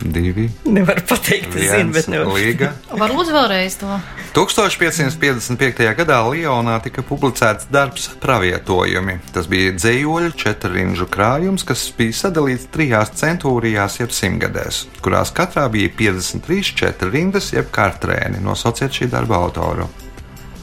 divi, 0.00 0.46
Nevar 0.64 1.02
pateikt, 1.04 1.54
es 1.60 1.70
zinu, 1.70 1.92
bet 1.92 2.08
nevar. 2.08 2.30
Līga. 2.32 2.70
Var 2.88 3.12
lūdzu 3.12 3.34
vēlreiz 3.34 3.76
to? 3.80 3.98
1555. 4.32 5.82
gadā 5.98 6.18
Lionā 6.24 6.78
tika 6.84 7.04
publicēts 7.04 7.68
darbs 7.72 8.08
Pravietojumi. 8.22 9.18
Tas 9.34 9.48
bija 9.50 9.74
dzējoļu 9.76 10.32
četrrinžu 10.40 11.08
krājums, 11.12 11.66
kas 11.68 11.84
bija 11.98 12.16
sadalīts 12.22 12.70
trijās 12.72 13.12
centūrijās, 13.20 13.98
jeb 14.00 14.14
simtgadēs, 14.16 14.86
kurās 15.04 15.34
katrā 15.36 15.66
bija 15.72 15.92
53 16.00 16.72
četrrindas, 16.84 17.52
jeb 17.52 17.68
kartrēni. 17.74 18.40
Nosauciet 18.40 18.96
šī 18.96 19.12
darba 19.12 19.42
autoru. 19.44 19.90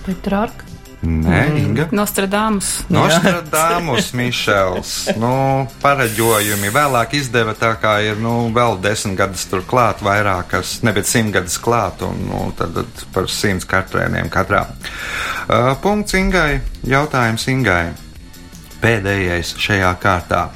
Petrārka. 0.08 0.69
Nē, 1.02 1.46
Inga. 1.56 1.88
Nostradamus. 1.96 2.84
Nostradamus, 2.92 4.10
Mišels. 4.12 4.92
Nu, 5.16 5.32
pareģojumi 5.80 6.72
vēlāk 6.76 7.16
izdeva 7.16 7.54
tā, 7.56 7.72
kā 7.80 7.94
ir 8.04 8.20
nu, 8.20 8.50
vēl 8.56 8.76
desmit 8.84 9.16
gadus 9.22 9.46
tur 9.48 9.64
klāt, 9.64 10.04
vairākas, 10.04 10.82
ne 10.84 10.92
bet 10.96 11.08
simt 11.08 11.32
gadus 11.38 11.56
klāt, 11.64 12.04
un 12.04 12.20
nu, 12.28 12.44
tad, 12.60 12.76
tad 12.76 13.08
par 13.16 13.32
simts 13.32 13.68
kartrēniem 13.70 14.28
katrā. 14.34 14.66
Uh, 15.48 15.72
punkts 15.80 16.20
Ingai, 16.20 16.60
jautājums 16.84 17.48
Ingai. 17.48 17.94
Pēdējais 18.84 19.56
šajā 19.60 19.96
kārtā. 20.04 20.50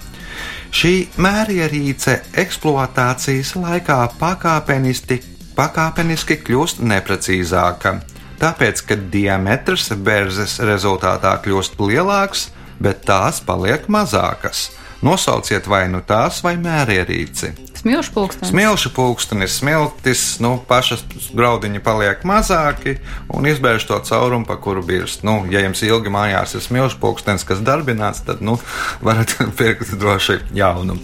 Šī 0.74 0.96
mērierīce 1.24 2.20
eksploatācijas 2.44 3.56
laikā 3.56 4.00
pakāpeniski, 4.20 5.22
pakāpeniski 5.56 6.42
kļūst 6.44 6.84
neprecīzāka. 6.84 8.02
Tāpēc, 8.44 8.82
ka 8.84 8.96
diametrs 9.00 9.86
bērzes 10.04 10.58
rezultātā 10.68 11.32
kļūst 11.46 11.78
lielāks, 11.80 12.50
bet 12.84 13.06
tās 13.08 13.38
paliek 13.40 13.86
mazākas. 13.88 14.66
Nosauciet 15.04 15.70
vai 15.72 15.86
nu 15.88 16.02
tās, 16.04 16.42
vai 16.44 16.58
mērierīci. 16.60 17.54
Smilšu 17.80 18.12
pulkstenis. 18.16 18.52
Smilšu 18.52 18.92
pulkstenis, 18.98 19.56
smiltis, 19.62 20.26
nu, 20.44 20.58
pašas 20.68 21.06
graudiņi 21.32 21.80
paliek 21.88 22.28
mazāki 22.28 22.98
un 23.32 23.48
izbēž 23.48 23.88
to 23.88 24.04
caurumu, 24.12 24.48
pa 24.48 24.60
kuru 24.60 24.84
birst. 24.84 25.24
Nu, 25.24 25.46
ja 25.52 25.64
jums 25.64 25.84
ilgi 25.88 26.12
mājās 26.12 26.60
ir 26.60 26.68
smilšu 26.68 27.00
pulkstenis, 27.00 27.48
kas 27.48 27.64
darbināts, 27.64 28.26
tad, 28.28 28.44
nu, 28.44 28.60
varat 29.04 29.38
pirkt 29.60 29.96
droši 30.04 30.42
jaunu, 30.52 31.00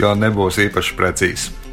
jo 0.00 0.16
nebūs 0.16 0.64
īpaši 0.70 0.96
precīzi. 0.96 1.67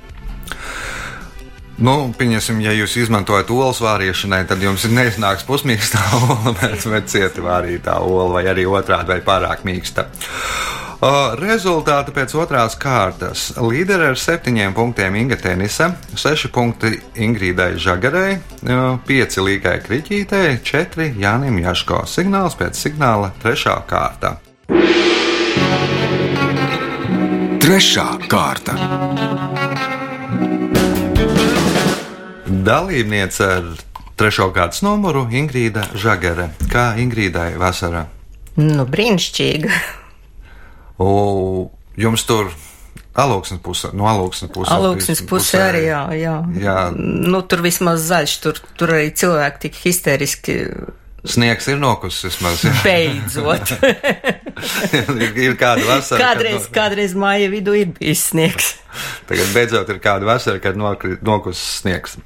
Nu, 1.76 1.96
pieņemsim, 2.16 2.62
ja 2.64 2.72
jūs 2.72 2.96
izmantojat 3.02 3.50
olas 3.52 3.82
vārīšanai, 3.84 4.46
tad 4.48 4.62
jums 4.64 4.86
neiznāks 4.88 5.44
pusmīkstā 5.48 6.04
ola, 6.22 6.54
bet, 6.62 6.86
bet 6.88 7.12
cieti 7.12 7.44
vārītā 7.44 7.98
ola, 8.00 8.30
vai 8.38 8.46
arī 8.52 8.64
otrādi, 8.70 9.12
vai 9.12 9.20
pārāk 9.26 9.66
mīksta. 9.68 10.08
Uh, 10.96 11.36
Rezultāti 11.36 12.14
pēc 12.16 12.32
otrās 12.40 12.78
kārtas. 12.80 13.50
Līderi 13.60 14.08
ar 14.14 14.16
septiņiem 14.18 14.72
punktiem 14.74 15.18
Inga 15.20 15.36
Tenisa, 15.42 15.90
seši 16.16 16.50
punkti 16.56 16.94
Ingrīdai 17.20 17.74
Žagarai, 17.84 18.32
uh, 18.40 18.86
pieci 19.06 19.44
Līgai 19.44 19.76
Kriķītei, 19.84 20.56
četri 20.64 21.12
Jānim 21.20 21.60
Jaško. 21.60 22.06
Signāls 22.08 22.56
pēc 22.56 22.80
signāla 22.80 23.34
trešā 23.44 23.76
kārta. 23.92 24.38
Trešā 27.60 28.08
kārta. 28.32 28.80
Dalībniece 32.66 33.46
ar 33.60 33.66
trešo 34.18 34.50
kārtas 34.56 34.82
numuru 34.86 35.26
Ingrīda 35.30 35.86
Žagare. 36.02 36.50
Kā 36.72 36.94
Ingrīdai 37.02 37.54
vasarā? 37.62 38.06
Nu, 38.58 38.86
brīnišķīgi. 38.90 39.72
O, 41.04 41.10
jums 42.00 42.24
tur 42.26 42.50
alūksnes 43.16 43.62
pusē, 43.64 43.92
no 43.96 44.08
alūksnes 44.10 44.52
puses. 44.56 44.74
Alūksnes 44.74 45.24
pusē 45.30 45.62
arī, 45.70 45.84
jā, 45.90 46.02
jā. 46.18 46.36
Jā. 46.64 46.78
Nu, 46.96 47.44
tur 47.46 47.64
vismaz 47.66 48.04
zaļš, 48.08 48.38
tur, 48.44 48.62
tur 48.80 48.96
arī 48.98 49.12
cilvēki 49.16 49.68
tik 49.68 49.82
histēriski 49.84 50.58
Sniegs 51.26 51.68
ir 51.72 51.80
nokusis 51.82 52.28
vismaz. 52.28 52.64
jā. 52.66 52.74
beidzot. 52.86 53.72
ir, 55.26 55.38
ir 55.48 55.56
kāda 55.60 55.86
vasara. 55.88 56.20
kad 56.20 56.36
kādreiz, 56.36 56.68
kādreiz 56.74 57.16
māja 57.18 57.50
vidū 57.54 57.76
ir 57.80 57.94
bijis 57.98 58.28
sniegs. 58.32 58.76
Tagad 59.30 59.50
beidzot 59.56 59.90
ir 59.92 60.00
kāda 60.04 60.30
vasara, 60.30 60.62
kad 60.64 60.78
nokusis 60.78 61.82
sniegs. 61.82 62.18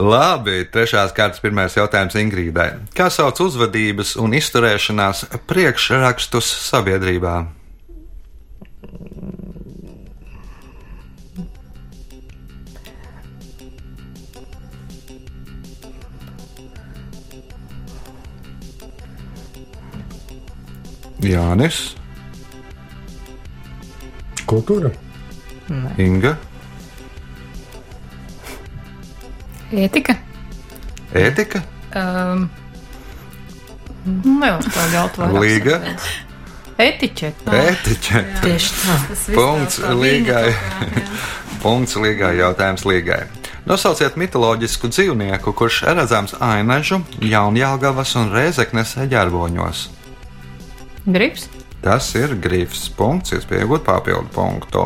Labi, 0.00 0.62
trešās 0.70 1.14
kārtas 1.16 1.42
pirmais 1.42 1.74
jautājums 1.76 2.18
Ingrīdai. 2.20 2.68
Kā 2.96 3.08
sauc 3.12 3.40
uzvedības 3.42 4.14
un 4.20 4.36
izturēšanās 4.38 5.26
priekšrakstus 5.50 6.52
sabiedrībā? 6.68 7.40
Jānis, 21.22 21.80
Kultūra. 24.50 24.90
Inga, 26.02 26.34
Ētika. 29.70 30.16
ētika, 31.14 31.62
Um, 31.90 32.44
ļaut 34.06 35.16
vairāk. 35.18 35.38
Līga. 35.42 35.80
Etiķete. 36.80 37.50
ētiķe. 37.50 38.20
Tieši 38.44 38.76
tā. 38.78 38.94
Punkts 39.34 39.80
līgai. 39.98 40.54
Punkts 41.64 41.98
līgai, 41.98 42.36
jautājums 42.38 42.86
līgai. 42.86 43.24
Nosauciet 43.68 44.14
mitoloģisku 44.16 44.88
dzīvnieku, 44.88 45.52
kurš 45.52 45.82
redzams 45.90 46.32
Ainažu, 46.40 47.02
Jaunjēlgavas 47.20 48.14
un 48.22 48.30
Rēzeknes 48.32 48.94
ģerboņos. 49.10 49.88
Grips. 51.06 51.48
Tas 51.80 52.10
ir 52.18 52.36
grifs 52.36 52.90
punkts, 52.92 53.32
iespēja 53.36 53.64
iegūt 53.64 53.86
papildu 53.86 54.28
punktu. 54.34 54.84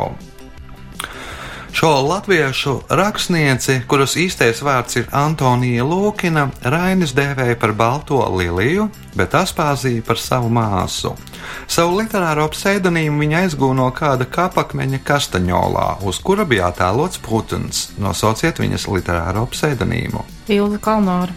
Šo 1.75 1.89
latviešu 2.07 2.85
rakstnieci, 2.87 3.81
kuras 3.91 4.13
īstais 4.15 4.61
vārds 4.63 4.95
ir 5.01 5.09
Antonija 5.11 5.83
Lūkina, 5.83 6.45
Rainis 6.71 7.11
dēvēja 7.19 7.57
par 7.59 7.73
balto 7.75 8.21
liliju, 8.31 8.87
bet 9.19 9.35
Aspāzija 9.35 10.05
par 10.07 10.21
savu 10.23 10.53
māsu. 10.55 11.17
Savu 11.67 11.99
literāro 11.99 12.47
pseidonīmu 12.55 13.25
viņa 13.25 13.41
aizgūna 13.43 13.81
no 13.81 13.89
kāda 13.91 14.23
kapakmeņa 14.31 15.03
kastaņolā, 15.03 15.89
uz 16.07 16.23
kura 16.23 16.47
bija 16.47 16.71
attēlots 16.71 17.19
Putins. 17.27 17.89
Nosauciet 17.99 18.63
viņas 18.63 18.87
literāro 18.95 19.43
pseidonīmu. 19.51 20.23
Ilga 20.55 20.79
Kalnāra. 20.79 21.35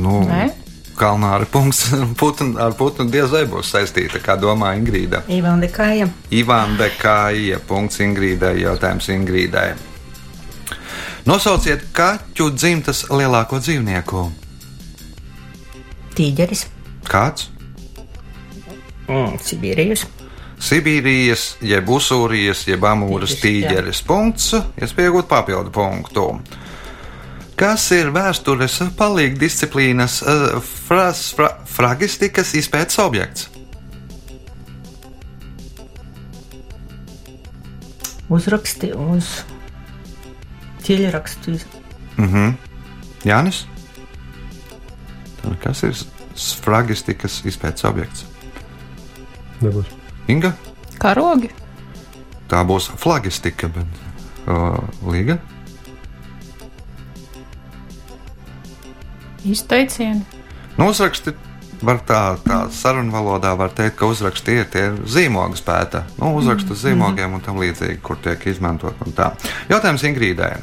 Nu, 0.00 0.22
Nē? 0.24 0.46
Kalnāra 1.00 1.46
punkts 1.48 1.86
Putin, 2.20 2.54
ar 2.60 2.74
Putinu 2.76 3.08
diez 3.12 3.32
vai 3.32 3.46
būs 3.48 3.72
saistīta, 3.72 4.20
kā 4.22 4.36
domā 4.40 4.74
Ingrīda. 4.78 5.22
Ivanda 5.32 5.70
Kāja. 5.72 6.10
Ivan 6.30 6.76
Dekāja, 6.80 7.60
punkts 7.68 8.02
Ingrīdai, 8.04 8.58
jautājums 8.60 9.08
Ingrīdai. 9.14 9.70
Nosauciet 11.28 11.88
kaķu 11.96 12.50
dzimtas 12.56 13.04
lielāko 13.12 13.60
dzīvnieku. 13.60 14.28
Tīģeris. 16.16 16.66
Kāds? 17.08 17.50
Mm, 19.08 19.36
Sibīrijas. 19.42 20.06
Sibīrijas, 20.60 21.54
jeb 21.64 21.88
Usūrijas, 21.88 22.66
jeb 22.68 22.84
Amūras 22.84 23.38
Tīģeris, 23.40 24.02
tīģeris. 24.02 24.02
Punkts, 24.08 24.50
iespējot 24.80 25.28
papildu 25.30 25.72
punktu. 25.72 26.26
Kas 27.60 27.90
ir 27.92 28.08
vēstures 28.08 28.78
palīga 28.96 29.36
disciplīnas 29.42 30.22
uh, 30.24 30.62
fras, 30.64 31.26
fra, 31.36 31.50
fragistikas 31.68 32.54
izpētes 32.56 32.96
objekts? 33.02 33.50
Uzraksti 38.32 38.94
uz 38.96 39.28
ceļrakstu. 40.86 41.58
Mhm. 42.16 42.56
Jānis? 43.28 43.66
Tad 45.42 45.60
kas 45.60 45.84
ir 45.84 46.00
fragistikas 46.64 47.42
izpētes 47.44 47.84
objekts? 47.84 48.24
Nebūs. 49.60 49.92
Inga? 50.32 50.54
Karogi. 50.96 51.52
Tā 52.48 52.64
būs 52.64 52.88
flagistika, 52.96 53.68
bet 53.68 54.04
uh, 54.48 54.80
līga. 55.04 55.36
Izteicieni. 59.44 60.22
Nu, 60.78 60.88
uzraksti 60.90 61.32
var 61.82 62.00
tā, 62.06 62.36
tā 62.44 62.58
sarunu 62.72 63.12
valodā 63.14 63.54
var 63.56 63.72
teikt, 63.72 63.96
ka 64.00 64.08
uzraksti 64.10 64.58
ir 64.60 64.66
tie 64.72 64.86
zīmogi 65.08 65.60
spēta. 65.60 66.04
Nu, 66.20 66.34
uzrakstu 66.36 66.76
uz 66.76 66.82
zīmogiem 66.84 67.32
un 67.38 67.40
tam 67.44 67.60
līdzīgi, 67.60 68.00
kur 68.04 68.18
tiek 68.20 68.44
izmantot 68.52 69.00
un 69.06 69.12
tā. 69.16 69.30
Jautājums 69.72 70.04
Ingrīdai. 70.04 70.54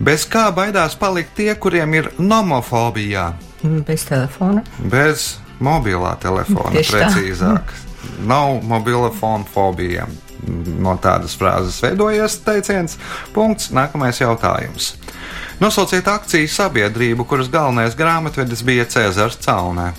Bez 0.00 0.24
kā 0.28 0.46
baidās 0.56 0.94
palikt 0.96 1.34
tie, 1.36 1.52
kuriem 1.60 1.94
ir 1.94 2.10
nomofobija? 2.18 3.32
Mm, 3.62 3.82
Bez 3.88 4.04
telefona. 4.08 4.62
Bez 4.80 5.38
mobilā 5.60 6.14
telefona, 6.20 6.72
Tieši 6.72 6.92
tā. 6.94 7.00
precīzāk. 7.00 7.74
Nav 8.24 8.62
mobila 8.64 9.10
fona 9.12 9.44
fobija. 9.44 10.06
No 10.80 10.94
tādas 10.96 11.34
frāzes 11.36 11.76
veidojies 11.84 12.38
teiciens. 12.46 12.96
Punkts. 13.36 13.68
Nākamais 13.76 14.20
jautājums. 14.22 14.94
Nosauciet 15.60 16.06
akciju 16.08 16.48
sabiedrību, 16.48 17.26
kuras 17.28 17.50
galvenais 17.52 17.96
grāmatvedis 17.96 18.62
bija 18.64 18.86
Cēzars 18.88 19.36
Caunē. 19.44 19.90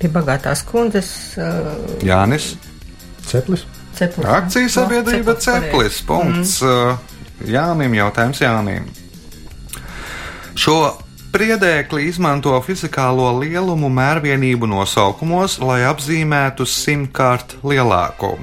Pie 0.00 0.08
bagātās 0.12 0.62
kundzes. 0.68 1.10
Uh, 1.40 1.72
Jānis. 2.04 2.54
Ceplis. 3.26 3.64
ceplis. 3.96 4.28
Akciju 4.28 4.68
sabiedrība 4.72 5.34
No, 5.34 5.40
Ceplis. 5.40 6.00
Punkts. 6.08 6.58
Mm. 6.60 7.50
Jānim 7.50 7.96
jautājums 7.96 8.40
Jānim. 8.44 8.88
Šo 10.60 10.76
priedēkli 11.34 12.08
izmanto 12.10 12.56
fizikālo 12.66 13.30
lielumu 13.40 13.90
mērvienību 13.94 14.68
nosaukumos, 14.70 15.58
lai 15.62 15.82
apzīmētu 15.88 16.66
simtkārt 16.66 17.56
lielāko. 17.66 18.36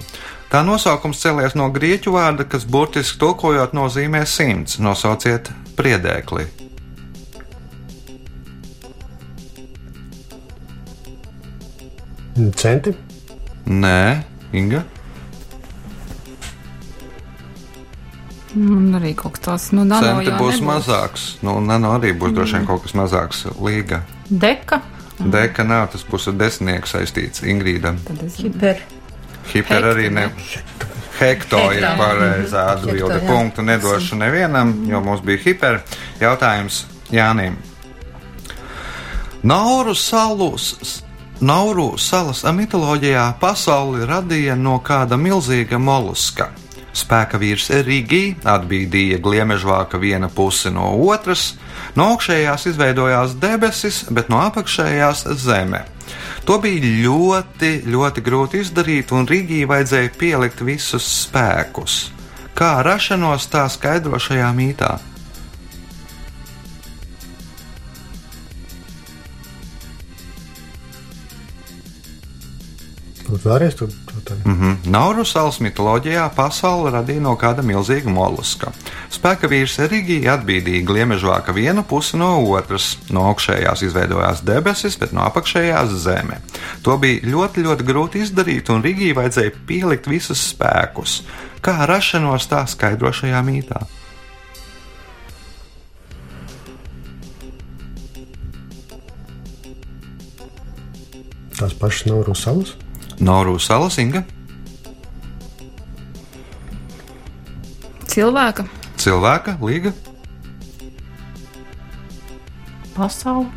Tā 0.48 0.62
nosaukums 0.64 1.20
cēlies 1.20 1.58
no 1.60 1.68
grieķu 1.76 2.14
vārda, 2.16 2.46
kas 2.48 2.64
burtiski 2.64 3.20
tulkojot 3.20 3.76
nozīmē 3.76 4.24
simts. 4.24 4.80
Nosauciet 4.80 5.52
priedēkli. 5.76 6.48
Centi. 12.56 12.94
Nē, 13.66 14.24
Inga. 14.54 14.86
Un 18.58 18.96
arī 18.98 19.14
kaut 19.16 19.36
kas 19.38 19.44
tāds- 19.46 19.72
nu, 19.76 19.84
nano 19.86 20.18
Centi 20.18 20.32
būs 20.34 20.60
nebūs. 20.60 20.66
mazāks. 20.66 21.26
Nu, 21.46 21.60
nano 21.62 21.94
arī 22.00 22.14
būs 22.18 22.34
droši 22.34 22.58
vien 22.58 22.66
kaut 22.66 22.82
kas 22.84 22.94
mazāks. 22.98 23.46
Līga. 23.62 24.02
Deka. 24.30 24.82
Deka 25.20 25.64
nav, 25.66 25.92
tas 25.92 26.04
būs 26.04 26.28
ar 26.28 26.34
desmitnieku 26.34 26.88
saistīts. 26.90 27.44
Ingrīda. 27.46 27.96
Tad 28.08 28.24
es 28.26 28.36
Hiper. 28.42 28.82
Hiper 29.54 29.84
arī 29.94 30.12
ne. 30.12 30.30
Hekto 31.20 31.72
ir 31.74 31.82
pareizā 31.98 32.68
atbilde. 32.76 33.22
Punktu 33.28 33.62
nedošu 33.62 34.18
nevienam, 34.18 34.86
jo 34.88 35.02
mums 35.02 35.22
bija 35.22 35.38
hiper. 35.38 35.82
Jautājums 36.20 36.86
Jānim. 37.12 37.56
Nauru 39.44 39.96
salus. 39.96 41.04
Nauru 41.40 41.98
salas 41.98 42.44
mitoloģijā 42.44 43.34
pasauli 43.40 44.06
radīja 44.06 44.56
no 44.58 44.80
kāda 44.80 45.18
milzīga 45.18 45.78
moluska. 45.78 46.50
Spēka 46.98 47.38
vīrs 47.38 47.68
Rīgī 47.86 48.40
atbīdīja 48.48 49.20
gliemežvāka 49.22 50.00
viena 50.02 50.30
puse 50.34 50.72
no 50.74 50.90
otras, 51.06 51.52
no 51.96 52.14
augšējās 52.16 52.66
izveidojās 52.72 53.36
debesis, 53.42 54.02
bet 54.10 54.32
no 54.34 54.42
apakšējās 54.48 55.28
zeme. 55.44 55.84
To 56.48 56.58
bija 56.64 56.90
ļoti, 57.04 57.72
ļoti 57.86 58.24
grūti 58.26 58.64
izdarīt, 58.64 59.14
un 59.14 59.28
Rīgī 59.30 59.66
vajadzēja 59.70 60.14
pielikt 60.18 60.64
visus 60.66 61.06
spēkus. 61.28 62.08
Kā 62.58 62.80
rašanos 62.82 63.46
tā 63.54 63.68
skaidro 63.70 64.18
šajā 64.18 64.50
mītā? 64.58 64.96
Lūdzu, 73.28 73.44
vēlreiz 73.44 73.76
to 73.76 73.92
jautājumu. 74.28 74.44
Mm 74.46 74.62
-hmm. 74.62 74.90
Nauru 74.90 75.26
salas 75.26 75.60
mitoloģijā 75.60 76.30
pasauli 76.36 76.92
radīja 76.92 77.22
no 77.22 77.36
kāda 77.36 77.62
milzīga 77.62 78.10
moluska. 78.10 78.72
Spēka 79.10 79.48
vīrs 79.48 79.78
Rīgī 79.80 80.28
atbīdīja 80.28 80.86
gliemežvāka 80.86 81.54
vienu 81.54 81.84
pusi 81.84 82.18
no 82.18 82.44
otras. 82.52 82.98
No 83.10 83.22
augšējās 83.34 83.84
izveidojās 83.84 84.42
debesis, 84.44 84.98
bet 84.98 85.12
no 85.12 85.22
apakšējās 85.22 85.90
zeme. 85.90 86.42
To 86.82 86.98
bija 86.98 87.22
ļoti, 87.24 87.64
ļoti 87.64 87.84
grūti 87.84 88.22
izdarīt, 88.22 88.70
un 88.70 88.84
Rīgī 88.84 89.16
vajadzēja 89.16 89.52
pielikt 89.68 90.08
visus 90.08 90.54
spēkus. 90.54 91.24
Kā 91.62 91.86
rašanos 91.86 92.48
tā 92.48 92.68
skaidro 92.68 93.12
šajā 93.12 93.42
mītā? 93.44 93.88
Tās 101.58 101.74
pašas 101.74 102.06
nav 102.06 102.22
Rusalas. 102.22 102.87
Nauru 103.20 103.58
salas 103.60 103.98
Inga, 103.98 104.24
Cilvēka. 108.08 108.66
cilvēka 108.98 109.58
līga, 109.62 109.94
Pasaule. 112.98 113.50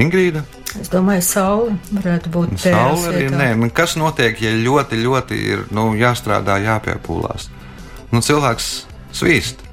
Ingrīda. 0.00 0.40
Es 0.80 0.88
domāju, 0.90 1.22
saule 1.22 1.74
varētu 1.92 2.30
būt 2.32 2.54
Saule 2.62 3.10
arī 3.10 3.26
nē. 3.30 3.50
Nu, 3.60 3.68
Kas 3.70 3.94
notiek, 4.00 4.40
ja 4.42 4.50
ļoti, 4.56 4.98
ļoti 5.04 5.40
ir 5.52 5.66
nu, 5.76 5.90
jāstrādā, 5.98 6.56
jāpiepūlās? 6.64 7.50
Nu, 8.10 8.22
cilvēks 8.24 8.70
svīst. 9.14 9.63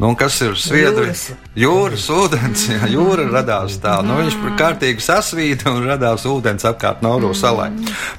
Nu, 0.00 0.14
kas 0.16 0.38
ir 0.40 0.56
sviedri? 0.56 1.12
Jūras. 1.58 2.06
Ūdens, 2.10 2.64
jā, 2.72 2.88
jūra 2.90 3.26
radās 3.28 3.76
tā. 3.82 3.98
Nu, 4.06 4.16
viņš 4.22 4.38
par 4.40 4.54
kārtīgi 4.60 5.04
sasvīta 5.04 5.70
un 5.74 5.84
radās 5.86 6.24
ūdens 6.26 6.64
apkārt 6.68 7.04
Nauru 7.04 7.34
salai. 7.36 7.70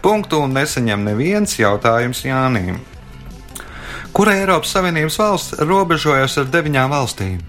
Punktu 0.06 0.44
un 0.46 0.54
nesaņem 0.56 1.08
neviens 1.10 1.58
jautājums 1.60 2.24
Jānim. 2.28 2.78
Kura 4.14 4.36
Eiropas 4.38 4.76
Savienības 4.76 5.18
valsts 5.18 5.58
robežojas 5.66 6.38
ar 6.38 6.52
deviņām 6.54 6.94
valstīm? 6.94 7.42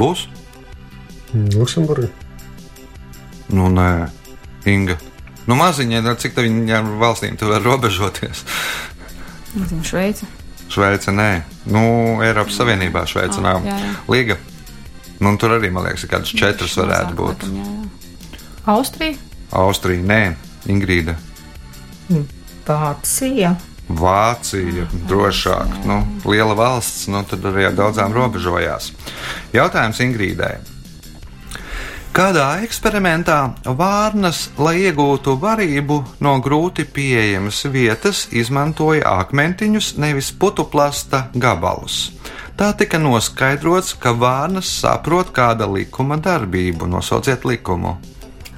Būs? 0.00 0.28
Luksemburga. 1.34 2.29
Nu, 3.50 3.68
nē, 3.72 4.08
Inga. 4.70 4.96
Nu, 5.48 5.56
maziņā, 5.58 6.02
nu, 6.04 6.12
cik 6.20 6.34
tā 6.36 6.44
viņiem 6.44 6.92
valstīm 7.00 7.36
tur 7.40 7.50
var 7.54 7.62
robežoties? 7.64 8.44
Nezinu, 9.56 9.82
Šveice. 9.84 10.26
Šveice 10.70 11.10
nē. 11.10 11.30
Nu, 11.66 11.82
Eiropas 12.22 12.54
Savienībā 12.60 13.02
Šveice 13.10 13.40
Ah, 13.40 13.46
nav. 13.48 13.64
jā, 13.66 13.74
jā. 13.80 13.94
Liga. 14.08 14.36
Nu, 15.20 15.32
tur 15.36 15.56
arī, 15.58 15.72
man 15.72 15.84
liekas, 15.88 16.06
kādas 16.08 16.30
četras 16.32 16.76
varētu 16.78 17.16
būt. 17.18 17.42
Austrija, 18.70 19.16
Austrija, 19.52 20.02
nē, 20.06 20.20
Ingrīda. 20.70 21.16
Vācija. 22.66 23.56
Vācija 23.90 24.84
drošāk, 25.10 25.72
nu, 25.88 25.96
liela 26.30 26.54
valsts, 26.54 27.08
nu, 27.10 27.24
tad 27.26 27.42
arī 27.50 27.64
ar 27.66 27.74
daudzām 27.74 28.12
robežojās. 28.14 28.92
Jautājums 29.52 29.98
Ingrīdai. 30.04 30.52
Kādā 32.10 32.64
eksperimentā 32.64 33.36
vārnas, 33.78 34.48
lai 34.58 34.80
iegūtu 34.88 35.36
varību 35.38 35.98
no 36.26 36.32
grūti 36.42 36.82
pieejamas 36.82 37.60
vietas, 37.70 38.24
izmantoja 38.34 39.12
akmentiņus, 39.22 39.92
nevis 40.02 40.32
putuplasta 40.34 41.28
gabalus? 41.38 42.08
Tā 42.58 42.72
tika 42.76 42.98
noskaidrots, 42.98 43.94
ka 44.02 44.10
vārnas 44.18 44.72
saprot 44.82 45.30
kāda 45.36 45.70
likuma 45.70 46.18
darbību. 46.18 46.88
Nosauciet 46.90 47.46
likumu. 47.46 47.94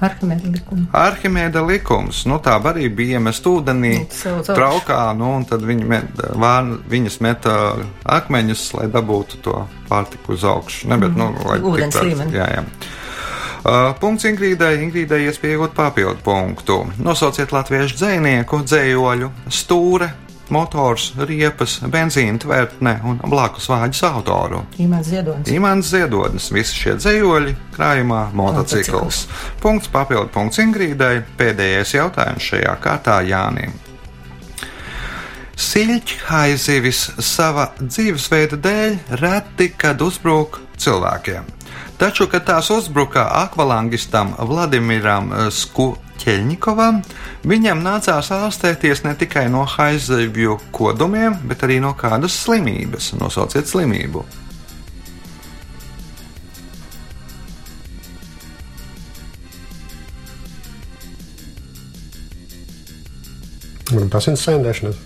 Arhimēda 0.03 0.49
likuma. 0.55 0.87
Arhimēda 1.03 1.61
likums, 1.63 2.23
nu 2.27 2.41
tā 2.43 2.57
arī 2.57 2.89
bija 2.89 3.21
iemest 3.21 3.45
ūdenī, 3.47 3.93
Nu, 4.01 4.41
traukā, 4.49 4.97
nu, 5.15 5.29
un 5.37 5.45
tad 5.47 5.61
viņi 5.63 5.87
met, 5.87 6.25
vār, 6.41 6.73
viņas 6.89 7.21
meta 7.23 7.55
akmeņus, 8.17 8.65
lai 8.79 8.89
dabūtu 8.91 9.39
to 9.45 9.61
pārtiku 9.87 10.33
uz 10.35 10.43
augšu. 10.43 10.89
Ne, 10.91 10.99
bet, 11.05 11.15
nu, 11.15 11.29
lai 11.45 11.61
Ūdens 11.61 12.01
līmeni. 12.01 12.35
Jā, 12.41 12.49
jā. 12.57 12.67
Uh, 13.63 13.93
punkts 13.95 14.25
Ingrīdai. 14.27 14.75
Ingrīdai 14.83 15.21
iespēja 15.29 15.55
iegūt 15.55 15.75
papildu 15.77 16.19
punktu. 16.25 16.81
Nosauciet 16.99 17.53
latviešu 17.55 17.95
dzinieku, 17.95 18.59
dzējoļu, 18.67 19.29
stūre, 19.47 20.09
motors, 20.51 21.13
riepas, 21.15 21.77
benzīna 21.87 22.41
tvertne 22.43 22.97
un 23.07 23.21
blakus 23.31 23.69
vāģis 23.71 24.03
autoru. 24.09 24.65
Imants 24.83 25.07
Ziedonis. 25.13 25.53
Imants 25.55 25.93
Ziedonis, 25.93 26.49
visi 26.51 26.75
šie 26.81 26.97
dzējoļi, 26.99 27.55
krājumā 27.77 28.25
motocikls. 28.35 29.23
Punkts 29.63 29.87
papildu 29.93 30.27
punkts 30.35 30.59
Ingrīdai. 30.63 31.15
Pēdējais 31.39 31.95
jautājums 31.95 32.51
šajā 32.51 32.75
kārtā 32.83 33.21
Jānim. 33.29 33.71
Siļķhaizivis 35.53 37.03
sava 37.23 37.69
dzīvesveida 37.79 38.57
dēļ 38.59 38.95
reti 39.21 39.71
kad 39.77 40.01
uzbruk 40.03 40.59
cilvēkiem. 40.81 41.45
Taču, 42.03 42.25
kad 42.27 42.43
tās 42.43 42.67
uzbruka 42.67 43.21
akvalangistam 43.45 44.33
Vladimiram 44.35 45.29
Skuķeļņikovam, 45.55 46.97
viņam 47.47 47.79
nācās 47.79 48.27
ārstēties 48.35 49.05
ne 49.05 49.13
tikai 49.15 49.45
no 49.47 49.61
haizivju 49.63 50.57
kodumiem, 50.75 51.37
bet 51.47 51.61
arī 51.63 51.77
no 51.79 51.93
kādas 51.95 52.35
slimības. 52.43 53.13
Nosauciet 53.21 53.71
slimību! 53.71 54.25
Asins 64.19 64.43
saindēšanās. 64.43 64.99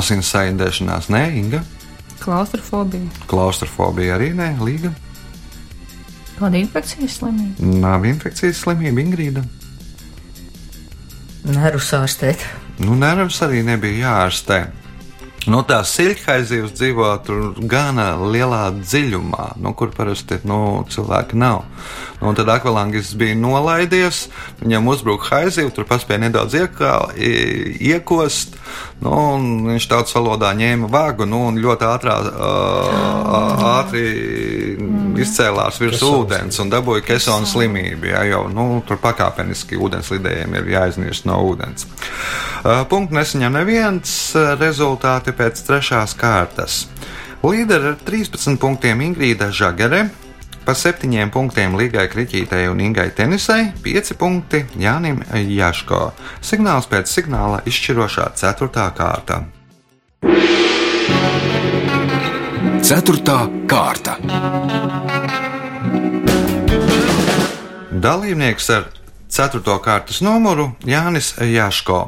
Asins 0.00 0.32
saindēšanās, 0.34 1.12
nē, 1.14 1.22
Inga. 1.44 1.62
Klaustrofobija. 2.24 3.22
Klaustrofobija 3.30 4.18
arī 4.18 4.32
nē, 4.34 4.50
Līga. 4.66 4.90
Kāda 6.40 6.60
infekcijas 6.60 7.20
slimība. 7.20 7.70
Nav 7.84 8.06
infekcijas 8.08 8.64
slimība, 8.64 9.04
Ingrīda. 9.04 9.44
Nervus 11.50 11.88
ārstēt. 11.96 12.44
Nu, 12.80 12.96
nervus 12.96 13.40
arī 13.44 13.62
nebija 13.64 14.06
jāārstē. 14.06 14.60
Nu, 15.48 15.62
tā 15.64 15.78
silthaizivs 15.88 16.74
dzīvo 16.76 17.06
tur 17.24 17.54
gana 17.64 18.10
lielā 18.20 18.66
dziļumā, 18.76 19.46
nu, 19.64 19.72
kur 19.76 19.88
parasti 19.94 20.36
nu, 20.44 20.84
cilvēki 20.92 21.38
nav. 21.40 21.62
Nu, 22.20 22.34
tad 22.36 22.50
akvalangis 22.52 23.14
bija 23.16 23.38
nolaidies, 23.40 24.26
viņam 24.60 24.90
uzbruka 24.92 25.30
haizivu, 25.30 25.72
tur 25.72 25.88
paspēja 25.88 26.26
nedaudz 26.26 26.58
iekā, 26.60 26.92
iekost. 27.16 28.58
Nu, 29.00 29.12
viņš 29.64 29.86
tautas 29.88 30.12
valodā 30.12 30.50
ņēma 30.56 30.88
vagu 30.92 31.24
nu, 31.28 31.46
un 31.48 31.56
ļoti 31.62 31.86
ātrā, 31.88 32.16
uh, 32.20 33.62
ātri 33.78 34.02
izcēlās 35.20 35.80
virs 35.80 36.02
ūdens 36.04 36.60
un 36.60 36.72
dabūja 36.72 37.06
kesona 37.08 37.48
slimību. 37.48 38.10
Jā, 38.12 38.26
jo 38.28 38.42
nu, 38.52 38.66
tur 38.84 39.00
pakāpeniski 39.00 39.80
ūdenslidējiem 39.80 40.58
ir 40.60 40.68
jāiznīst 40.74 41.28
no 41.30 41.40
ūdens. 41.48 41.88
Uh, 41.88 42.82
Punktu 42.92 43.16
nesaņem 43.16 43.56
neviens 43.56 44.14
rezultāti 44.60 45.32
pēc 45.36 45.64
trešās 45.64 46.16
kārtas. 46.20 46.82
Līderi 47.40 47.94
ar 47.94 48.00
13 48.04 48.60
punktiem 48.60 49.00
Ingrīda 49.00 49.48
Žagere, 49.48 50.10
pa 50.64 50.74
7 50.74 51.30
punktiem 51.32 51.76
Līgai 51.78 52.06
Kriķītei 52.12 52.68
un 52.70 52.80
Ingai 52.84 53.10
Tenisai, 53.16 53.72
5 53.84 54.14
punkti 54.20 54.64
Jānim 54.80 55.22
Jaško. 55.34 56.10
Signāls 56.44 56.88
pēc 56.90 57.10
signāla 57.10 57.62
izšķirošā 57.66 58.30
4. 58.36 58.86
kārta. 58.96 59.40
Ceturtā 62.84 63.38
kārta. 63.70 64.16
Dalībnieks 67.90 68.70
ar 68.74 68.90
4. 69.30 69.62
kārtas 69.84 70.20
numuru 70.24 70.72
Jānis 70.88 71.34
Jaško. 71.38 72.02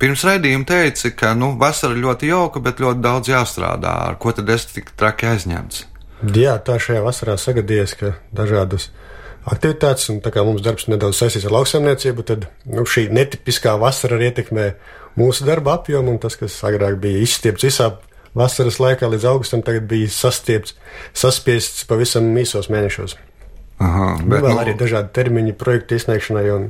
Pirms 0.00 0.22
raidījuma 0.24 0.64
teica, 0.64 1.10
ka 1.12 1.34
nu, 1.36 1.50
vasara 1.60 1.92
ļoti 1.92 2.30
jauka, 2.30 2.62
bet 2.64 2.80
ļoti 2.80 3.04
daudz 3.04 3.28
jāstrādā. 3.28 3.92
Ar 4.08 4.16
ko 4.22 4.32
tad 4.32 4.48
es 4.48 4.64
tik 4.70 4.94
traki 4.96 5.28
aizņemts? 5.28 5.89
Jā, 6.20 6.58
tā 6.64 6.76
šajā 6.82 7.00
vasarā 7.04 7.36
sagadījies, 7.40 7.94
ka 7.96 8.12
dažādas 8.36 8.90
aktivitātes, 9.48 10.10
un 10.12 10.20
tā 10.20 10.32
kā 10.34 10.44
mums 10.44 10.60
darbs 10.64 10.86
nedaudz 10.90 11.16
saistīts 11.16 11.46
ar 11.48 11.54
lauksaimniecību, 11.56 12.24
tad 12.28 12.46
nu, 12.68 12.84
šī 12.84 13.06
netipiskā 13.14 13.72
vasara 13.80 14.18
arī 14.18 14.28
ietekmē 14.30 14.66
mūsu 15.20 15.46
darba 15.48 15.78
apjomu, 15.78 16.12
un 16.12 16.20
tas, 16.22 16.36
kas 16.36 16.58
agrāk 16.68 16.98
bija 17.00 17.22
izstiepts 17.24 17.64
visā 17.64 17.88
vasaras 18.36 18.78
laikā 18.82 19.08
līdz 19.10 19.26
augustam, 19.32 19.64
tagad 19.66 19.88
bija 19.90 20.10
sastiepts, 20.12 20.76
saspiests 21.16 21.86
pavisam 21.88 22.28
īsos 22.38 22.68
mēnešos. 22.70 23.16
Aha, 23.80 24.10
Bet, 24.20 24.26
bet, 24.26 24.42
nu, 24.42 24.44
vēl 24.44 24.52
nu, 24.58 24.60
arī 24.60 24.76
dažādi 24.76 25.14
termiņi 25.16 25.56
projektu 25.56 25.96
izsniegšanai, 25.96 26.44
un 26.52 26.68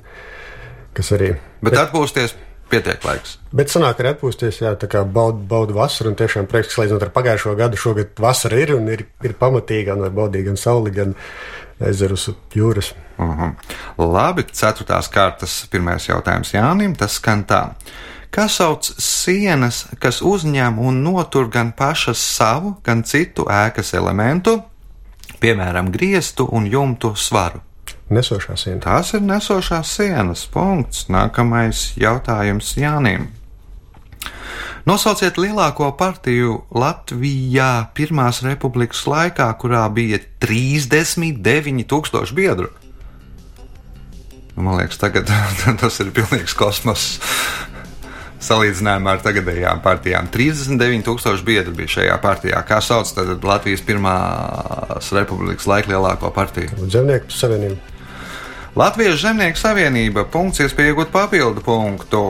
kas 0.94 1.10
arī. 1.16 1.34
bet 1.66 1.74
atpūsties 1.74 2.36
pietiek 2.70 3.04
laiks. 3.04 3.37
Bet 3.56 3.72
sanāk 3.72 4.00
arī 4.00 4.12
atpūsties, 4.14 4.61
jā, 4.62 4.74
tā 4.78 4.88
kā 4.90 5.02
baudu 5.04 5.42
baud 5.50 5.72
vasaru, 5.74 6.12
un 6.12 6.18
tiešām 6.18 6.46
prieks, 6.50 6.70
ka 6.70 6.78
salīdzinot 6.78 7.06
ar 7.06 7.12
pagājušo 7.14 7.56
gadu, 7.59 7.80
šogad 7.80 8.22
vasara 8.22 8.61
ir 8.62 8.74
un 8.76 8.87
ir, 8.92 9.06
ir 9.26 9.35
pamatīga, 9.40 9.98
var 9.98 10.14
baudīt 10.14 10.46
gan 10.46 10.61
sauli, 10.61 10.94
gan 10.94 11.16
ezerus 11.80 12.28
jūras. 12.54 12.92
Uhum. 13.20 13.56
Labi, 14.00 14.46
ceturtās 14.52 15.11
kārtas 15.12 15.64
pirmais 15.72 16.06
jautājums 16.09 16.54
Jānim. 16.54 16.94
Tas 16.96 17.18
skan 17.20 17.44
tā. 17.48 17.62
Kā 18.30 18.46
sauc 18.48 18.87
sienas, 19.02 19.88
kas 19.98 20.20
uzņem 20.22 20.78
un 20.78 21.02
notur 21.02 21.48
gan 21.50 21.72
pašas 21.76 22.20
savu, 22.22 22.76
gan 22.87 23.02
citu 23.02 23.48
ēkas 23.50 23.90
elementu, 23.98 24.61
piemēram, 25.42 25.90
griestu 25.90 26.46
un 26.46 26.68
jumtu 26.70 27.16
svaru? 27.18 27.64
Nesošā 28.11 28.57
siena. 28.59 28.81
Tās 28.83 29.12
ir 29.14 29.23
nesošās 29.23 29.92
sienas. 29.94 30.42
Punkts. 30.51 31.07
Nākamais 31.12 31.92
jautājums 32.01 32.75
Jānim. 32.79 33.29
Nosauciet 34.88 35.37
lielāko 35.38 35.92
partiju 35.94 36.62
Latvijā 36.75 37.90
Pirmās 37.94 38.40
republikas 38.42 39.05
laikā, 39.07 39.46
kurā 39.61 39.85
bija 39.94 40.18
39,000 40.42 42.35
biedru. 42.35 42.70
Nu, 44.57 44.64
Man 44.64 44.81
liekas, 44.81 44.99
tagad 44.99 45.31
tas 45.83 46.01
ir 46.03 46.11
pilnīgs 46.16 46.57
kosmos. 46.59 47.20
Salīdzinājumā 48.40 49.18
ar 49.18 49.23
tagadējām 49.23 49.83
partijām 49.85 50.31
39,000 50.33 51.44
biedru 51.44 51.77
bija 51.77 51.94
šajā 51.99 52.16
partijā. 52.25 52.64
Kā 52.66 52.81
sauc 52.83 53.12
tad 53.14 53.44
Latvijas 53.44 53.85
Pirmās 53.85 55.12
republikas 55.12 55.68
laika 55.68 55.92
lielāko 55.92 56.33
partiju? 56.35 56.88
Zemnieku 56.88 57.31
savienība. 57.37 57.99
Latvijas 58.76 59.18
Zemnieku 59.18 59.59
savienība 59.59 60.22
punkts 60.30 60.61
iespēja 60.62 60.92
iegūt 60.92 61.09
papildu 61.11 61.62
punktu. 61.66 62.20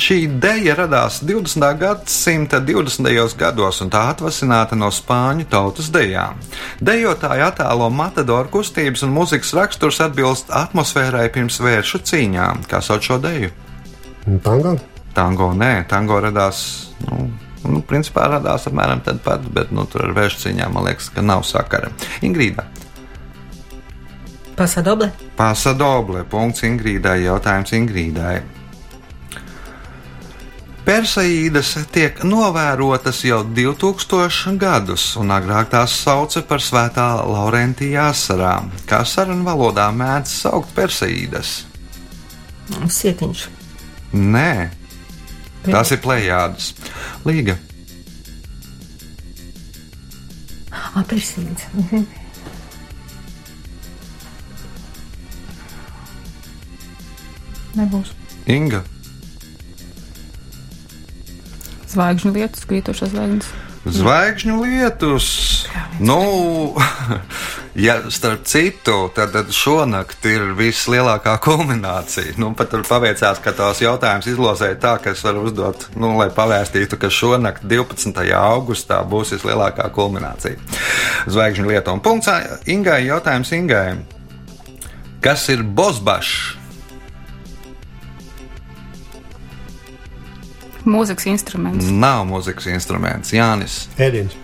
Šī 0.00 0.16
ideja 0.24 0.74
radās 0.74 1.20
20. 1.22 1.62
gadsimta 1.78 2.58
20. 2.64 3.36
gados, 3.38 3.78
un 3.84 3.92
tā 3.92 4.00
atvasināta 4.10 4.74
no 4.78 4.88
spāņu 4.90 5.46
tautas 5.52 5.92
dejām. 5.94 6.40
Dejotāja 6.82 7.52
attēlo 7.52 7.86
matadoru 7.94 8.50
kustības 8.56 9.04
un 9.06 9.14
mūzikas 9.14 9.52
raksturs 9.54 10.00
atbilst 10.02 10.50
atmosfērai 10.50 11.28
pirms 11.34 11.60
vēršu 11.62 12.02
cīņām. 12.02 12.64
Kā 12.70 12.82
sauc 12.82 13.06
šo 13.06 13.20
deju? 13.22 13.52
Tango. 14.42 14.74
Tango 15.14 15.52
nē, 15.54 15.74
tango 15.90 16.18
radās. 16.26 16.64
Nu, 17.06 17.28
Nu, 17.60 17.82
principā 17.84 18.22
radās 18.32 18.64
apmēram 18.70 19.02
tad 19.04 19.18
pat, 19.20 19.42
bet 19.52 19.68
nu, 19.68 19.82
tur 19.84 20.06
ar 20.06 20.14
vēršu 20.16 20.46
cīņām 20.46 20.72
man 20.72 20.86
liekas, 20.86 21.10
ka 21.12 21.20
nav 21.20 21.42
sakara. 21.44 21.90
Ingrīda. 22.24 22.64
Pasadoble. 24.60 25.08
Pasadoble. 25.36 26.20
Punkts 26.28 26.66
Ingrīdai. 26.68 27.22
Jautājums 27.24 27.70
Ingrīdai. 27.72 28.40
Perseīdas 30.84 31.70
tiek 31.94 32.20
novērotas 32.28 33.22
jau 33.24 33.38
2000 33.56 34.58
gadus, 34.60 35.04
un 35.20 35.32
agrāk 35.32 35.70
tās 35.72 35.94
sauca 36.02 36.42
par 36.44 36.60
svētā 36.64 37.06
Laurentija 37.24 38.10
asarām, 38.10 38.68
kā 38.90 39.00
sarunu 39.08 39.46
valodā 39.48 39.88
mēdz 39.96 40.36
saukt 40.42 40.76
perseīdas. 40.76 41.56
Sietiņš. 43.00 43.48
Nē, 44.12 44.52
tās 45.64 45.96
ir 45.96 46.04
plējādas. 46.04 46.72
Līga. 47.24 47.56
Apelsīns. 51.00 51.70
Nebūs. 57.78 58.14
Inga. 58.50 58.82
Zvaigžņu 61.90 62.32
lietus, 62.34 62.66
krītošās 62.70 63.10
zvaigznes. 63.14 63.50
Zvaigžņu 63.80 64.58
lietus. 64.60 65.26
Nu, 66.04 66.20
ja 67.86 67.96
starp 68.12 68.44
citu, 68.44 69.08
tad, 69.16 69.32
tad 69.32 69.48
šonakt 69.56 70.26
ir 70.28 70.50
vislielākā 70.58 71.38
kulminācija. 71.42 72.36
Nu, 72.40 72.52
pat 72.58 72.70
tur 72.74 72.84
paveicās, 72.86 73.40
ka 73.40 73.54
tās 73.56 73.80
jautājums 73.80 74.28
izlozēja 74.28 74.76
tā, 74.82 74.94
ka 75.00 75.14
es 75.16 75.24
varu 75.24 75.46
uzdot, 75.48 75.88
nu, 75.96 76.12
lai 76.20 76.28
pavēstītu, 76.36 77.00
ka 77.00 77.10
šonakt 77.10 77.64
12. 77.64 78.22
augustā 78.36 79.00
būs 79.08 79.34
vislielākā 79.38 79.88
kulminācija. 79.96 80.60
Zvaigžņu 81.32 81.72
lietu 81.72 81.96
un 81.96 82.04
punkts. 82.04 82.30
Ingai 82.70 83.06
jautājums 83.08 83.56
Ingai. 83.56 83.86
Kas 85.24 85.48
ir 85.52 85.64
bosbašs? 85.64 86.59
Mūzikas 90.90 91.28
instruments. 91.30 91.90
Nav 91.90 92.24
mūzikas 92.28 92.66
instruments, 92.72 93.34
Jānis. 93.34 93.84
Ēdiens. 94.00 94.36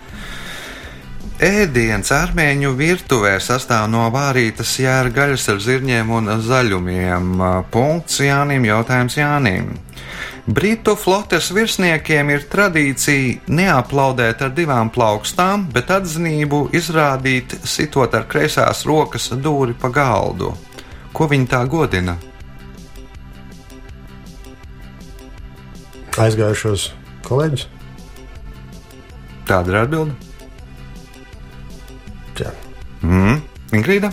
Ēdiens 1.43 2.09
armēņu 2.15 2.71
virtuvē 2.73 3.35
sastāv 3.43 3.83
no 3.93 4.07
vārītas 4.09 4.71
jēra 4.81 5.11
gaļas 5.13 5.43
ar 5.53 5.59
zirņiem 5.61 6.13
un 6.17 6.31
zaļumiem. 6.41 7.43
Punkts 7.69 8.23
Jānim, 8.25 8.65
jautājums 8.65 9.19
Jānim. 9.19 9.75
Britu 10.47 10.95
flotes 10.95 11.51
virsniekiem 11.53 12.31
ir 12.31 12.47
tradīcija 12.49 13.51
neaplaudēt 13.53 14.41
ar 14.47 14.55
divām 14.57 14.89
plaukstām, 14.89 15.67
bet 15.75 15.91
atzinību 15.93 16.69
izrādīt 16.79 17.53
sitot 17.67 18.15
ar 18.17 18.25
kreisās 18.31 18.85
rokas 18.87 19.27
dūri 19.35 19.75
pa 19.77 19.91
galdu. 19.93 20.55
Ko 21.13 21.27
viņi 21.29 21.51
tā 21.51 21.61
godina? 21.69 22.17
Aizgājušos 26.17 26.87
kolēģus. 27.27 27.67
Tāda 29.45 29.69
ir 29.69 29.77
atbilde. 29.83 30.15
Jā. 32.39 32.53
Mm. 33.05 33.41
Ingrīda? 33.77 34.09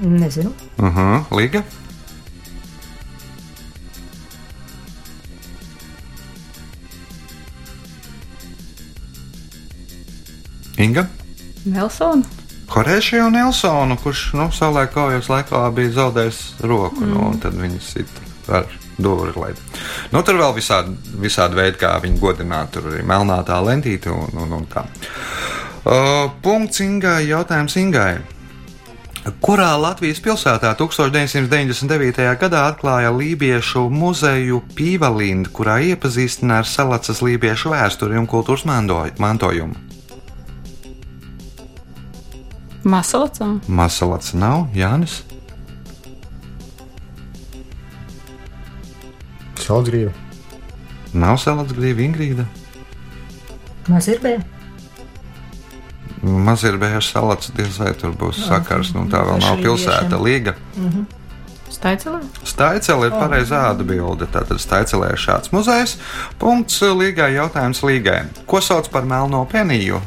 Nezinu. 0.00 0.52
Uh 0.78 0.96
-huh. 0.96 1.36
Līga? 1.36 1.62
Inga? 10.78 11.08
Nelsona. 11.64 12.43
Horēšiju 12.74 13.28
Nelsonu, 13.30 13.94
kurš 14.02 14.32
nu, 14.34 14.48
savulaik 14.50 14.90
kaujas 14.96 15.28
laikā 15.30 15.60
bija 15.76 15.92
zaudējis 15.94 16.40
roku, 16.66 17.04
mm. 17.04 17.12
nu, 17.12 17.20
un 17.30 17.38
tad 17.38 17.54
viņi 17.54 17.78
sit 17.78 18.10
ar 18.50 18.66
dūri. 18.98 19.30
Lai... 19.38 19.52
Nu, 20.10 20.24
tur 20.26 20.40
vēl 20.40 20.56
visādi, 20.56 20.96
visādi 21.22 21.60
veidi, 21.60 21.78
kā 21.78 21.92
viņi 22.02 22.18
godināt, 22.18 22.72
tur 22.74 22.90
arī 22.90 23.04
melnā 23.06 23.38
tā 23.46 23.60
lentīte 23.62 24.10
un, 24.10 24.34
un, 24.42 24.58
un 24.58 24.66
tā. 24.70 24.82
Uh, 25.84 26.26
punkts 26.42 26.82
Ingai, 26.82 27.28
jautājums 27.28 27.78
Ingai. 27.78 28.18
Kurā 29.40 29.70
Latvijas 29.80 30.18
pilsētā 30.20 30.74
1999. 30.76 32.26
gadā 32.42 32.66
atklāja 32.72 33.14
lībiešu 33.14 33.86
muzeju 33.88 34.60
Pīvalīnu, 34.76 35.48
kurā 35.54 35.78
iepazīstināja 35.94 36.66
ar 36.66 36.68
salacas 36.74 37.22
lībiešu 37.24 37.72
vēsturi 37.72 38.18
un 38.20 38.28
kultūras 38.28 38.66
mantojumu? 38.66 39.93
Masalacā. 42.84 43.48
Masalats 43.68 44.34
nav, 44.36 44.68
Jānis. 44.76 45.22
Saldsgrīva. 49.64 50.12
Nav 51.14 51.38
salats 51.40 51.72
grīva 51.72 52.04
Ingrīda. 52.04 52.44
Mazirbē. 53.88 54.38
Maz 56.24 56.62
ir 56.64 56.78
bērs 56.80 57.10
salats, 57.12 57.50
diez 57.52 57.76
vai 57.80 57.92
tur 58.00 58.14
būs 58.16 58.46
sakars. 58.46 58.94
Nu, 58.96 59.04
tā 59.12 59.20
vēl 59.28 59.42
nav 59.42 59.60
pilsēta 59.60 60.20
līga. 60.20 60.56
Staicelē. 61.74 62.20
Staicele 62.48 63.10
ir 63.10 63.16
pareizā 63.16 63.60
atbilde. 63.72 64.28
Tātad 64.32 64.60
Staicelē 64.62 65.10
ir 65.12 65.20
šāds 65.20 65.52
muzejs. 65.52 65.98
Punkts 66.40 66.80
līgai 66.80 67.34
jautājums 67.34 67.82
līgai. 67.84 68.22
Ko 68.48 68.62
sauc 68.64 68.88
par 68.92 69.04
melno 69.08 69.42
peniju? 69.50 70.00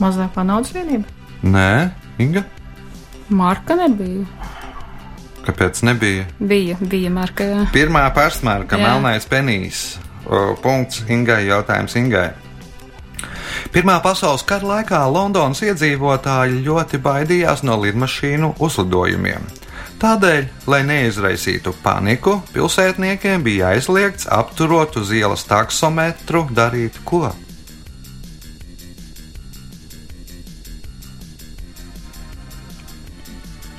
Mazākā 0.00 0.44
naudas 0.46 0.72
vienība. 0.74 1.04
Nē, 1.44 1.90
Inga. 2.20 2.44
Marka 3.30 3.76
nebija. 3.78 4.26
Kāpēc 5.46 5.80
nebija? 5.86 6.26
Bija, 6.40 6.76
bija 6.80 7.10
marka. 7.12 7.46
Jā. 7.46 7.64
Pirmā 7.72 8.02
pārsmērka, 8.16 8.76
Jā. 8.76 8.90
melnais 8.90 9.26
penijs. 9.28 9.98
O, 10.26 10.54
Punkts 10.60 11.04
Ingai, 11.08 11.46
jautājums 11.48 11.96
Ingai. 11.96 12.30
Pirmā 13.72 14.00
pasaules 14.02 14.42
kara 14.46 14.66
laikā 14.66 15.00
Londonas 15.12 15.62
iedzīvotāji 15.64 16.62
ļoti 16.66 17.00
baidījās 17.02 17.64
no 17.66 17.76
lidmašīnu 17.80 18.54
uzlidojumiem. 18.60 19.46
Tādēļ, 20.00 20.46
lai 20.72 20.80
neizraisītu 20.88 21.74
paniku, 21.84 22.38
pilsētniekiem 22.54 23.42
bija 23.44 23.74
aizliegts 23.74 24.28
apturot 24.32 24.96
uz 24.96 25.12
ielas 25.12 25.44
taksometru 25.48 26.46
darīt 26.56 26.96
ko? 27.04 27.28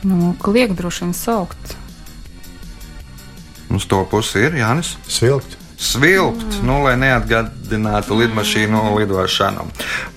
Nu, 0.04 0.36
kliek 0.42 0.74
droši 0.78 1.06
vien 1.06 1.14
saukt. 1.14 1.76
Uz 3.70 3.86
to 3.88 4.02
pusi 4.10 4.42
ir 4.48 4.58
Jānis. 4.58 4.96
Svilkt. 5.08 5.58
Svilpt, 5.82 6.60
nu, 6.62 6.84
lai 6.86 6.94
neatgādinātu 7.02 8.18
lidmašīnu 8.20 8.82
lidošanu. 9.00 9.64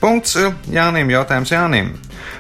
Punkts 0.00 0.36
Jānim, 0.68 1.12
jautājums 1.14 1.52
Jānim. 1.54 1.94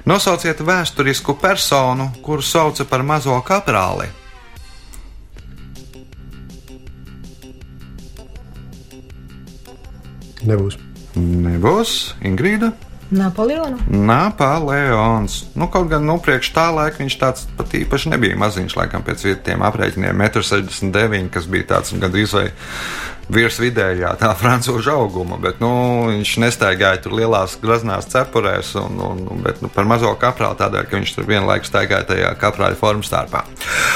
Nosauciet 0.04 0.60
vēsturisku 0.60 1.36
personu, 1.40 2.10
kuru 2.24 2.44
sauca 2.44 2.84
par 2.84 3.04
mazo 3.06 3.38
kaprāli. 3.46 4.10
Nebūs. 10.44 10.76
Nebūs 11.16 11.92
Ingrīda. 12.28 12.74
Napoleonu. 13.14 13.78
Napoleons. 13.88 15.44
Nu, 15.54 15.68
kaut 15.70 15.88
gan 15.92 16.02
nu, 16.06 16.18
priekš 16.22 16.50
tā 16.54 16.68
laika 16.74 16.98
viņš 16.98 17.16
tāds 17.20 17.48
pat 17.58 17.74
īpaši 17.78 18.10
nebija 18.10 18.38
maziņš, 18.40 18.74
laikam 18.78 19.04
pēc 19.06 19.22
vietiem 19.28 19.62
aprēķiniem 19.66 20.24
1,69 20.26 21.20
m, 21.20 21.28
kas 21.32 21.46
bija 21.50 21.68
tāds 21.76 21.94
gandrīz 21.94 22.34
vai 22.34 22.48
virs 23.30 23.60
vidējā 23.62 24.14
tā 24.20 24.32
frančūža 24.40 24.96
auguma, 24.98 25.38
bet 25.40 25.62
nu, 25.62 25.70
viņš 26.10 26.34
nestaigāja 26.44 27.02
tur 27.04 27.14
lielās 27.20 27.56
graznās 27.62 28.10
cepurēs, 28.12 28.74
un, 28.82 28.98
un, 29.04 29.44
bet 29.46 29.62
nu, 29.62 29.70
par 29.72 29.86
mazo 29.88 30.10
kaprālu 30.20 30.58
tādēļ, 30.60 30.88
ka 30.88 30.98
viņš 30.98 31.14
tur 31.18 31.30
vienlaikus 31.30 31.70
staigāja 31.72 32.10
tajā 32.10 32.34
kaprāļa 32.40 32.80
formas 32.80 33.10
starpā. 33.12 33.44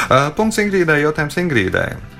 Uh, 0.09 0.31
punkts 0.39 0.63
Ingrīdai, 0.63 1.03
jautājums 1.05 1.43
Ingrīdai. 1.43 2.18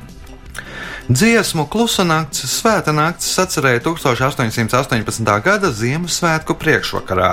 Dziesmu 1.09 1.65
klusa 1.73 2.05
nakts, 2.05 2.43
svēta 2.53 2.93
nakts 2.93 3.31
sacerēja 3.33 3.81
1818. 3.81 5.23
gada 5.41 5.71
Ziemassvētku 5.73 6.53
priekšvakarā. 6.61 7.31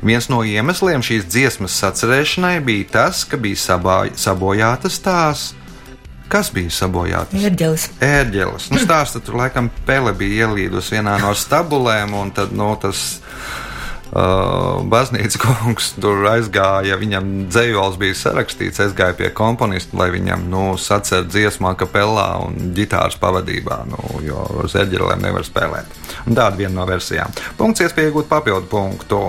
Viens 0.00 0.30
no 0.32 0.38
iemesliem 0.48 1.04
šīs 1.04 1.26
dziesmas 1.28 1.76
sacerēšanai 1.76 2.54
bija 2.64 2.86
tas, 2.94 3.26
ka 3.28 3.36
bija 3.36 3.60
sabāj, 3.60 4.14
sabojātas 4.16 4.96
tās. 5.04 5.42
Kas 6.32 6.48
bija 6.56 6.72
sabojāts? 6.72 7.36
Ērģelis. 7.36 7.84
Ērģelis. 8.00 8.70
Nu, 8.72 8.80
stāsta, 8.80 9.20
tur 9.20 9.36
laikam 9.42 9.68
pele 9.84 10.16
bija 10.16 10.48
ielīdusi 10.48 10.96
vienā 10.96 11.18
no 11.20 11.34
stabulēm, 11.36 12.16
un 12.16 12.32
tad 12.32 12.56
no 12.56 12.70
tas. 12.80 13.18
Uh, 14.08 14.80
Baznīcas 14.88 15.36
kungs 15.36 15.90
tur 16.02 16.22
aizgāja, 16.30 16.96
viņam 16.96 17.26
dzējols 17.52 17.98
bija 18.00 18.16
sarakstīts, 18.16 18.80
aizgāja 18.80 19.16
pie 19.18 19.28
komponista, 19.36 19.98
lai 20.00 20.08
viņam 20.14 20.46
nu, 20.48 20.62
sacer 20.80 21.26
dziesmu, 21.28 21.74
kapelā 21.76 22.28
un 22.46 22.72
ģitāras 22.76 23.18
pavadībā, 23.20 23.82
nu, 23.90 23.98
jo 24.24 24.46
uz 24.64 24.76
eģerēm 24.80 25.20
nevar 25.26 25.44
spēlēt. 25.44 25.92
Un 26.24 26.38
tāda 26.38 26.56
viena 26.56 26.78
no 26.80 26.86
versijām. 26.88 27.34
Punkts, 27.60 27.84
iespēja 27.84 28.08
iegūt 28.08 28.30
papildu 28.30 28.70
punktu. 28.70 29.20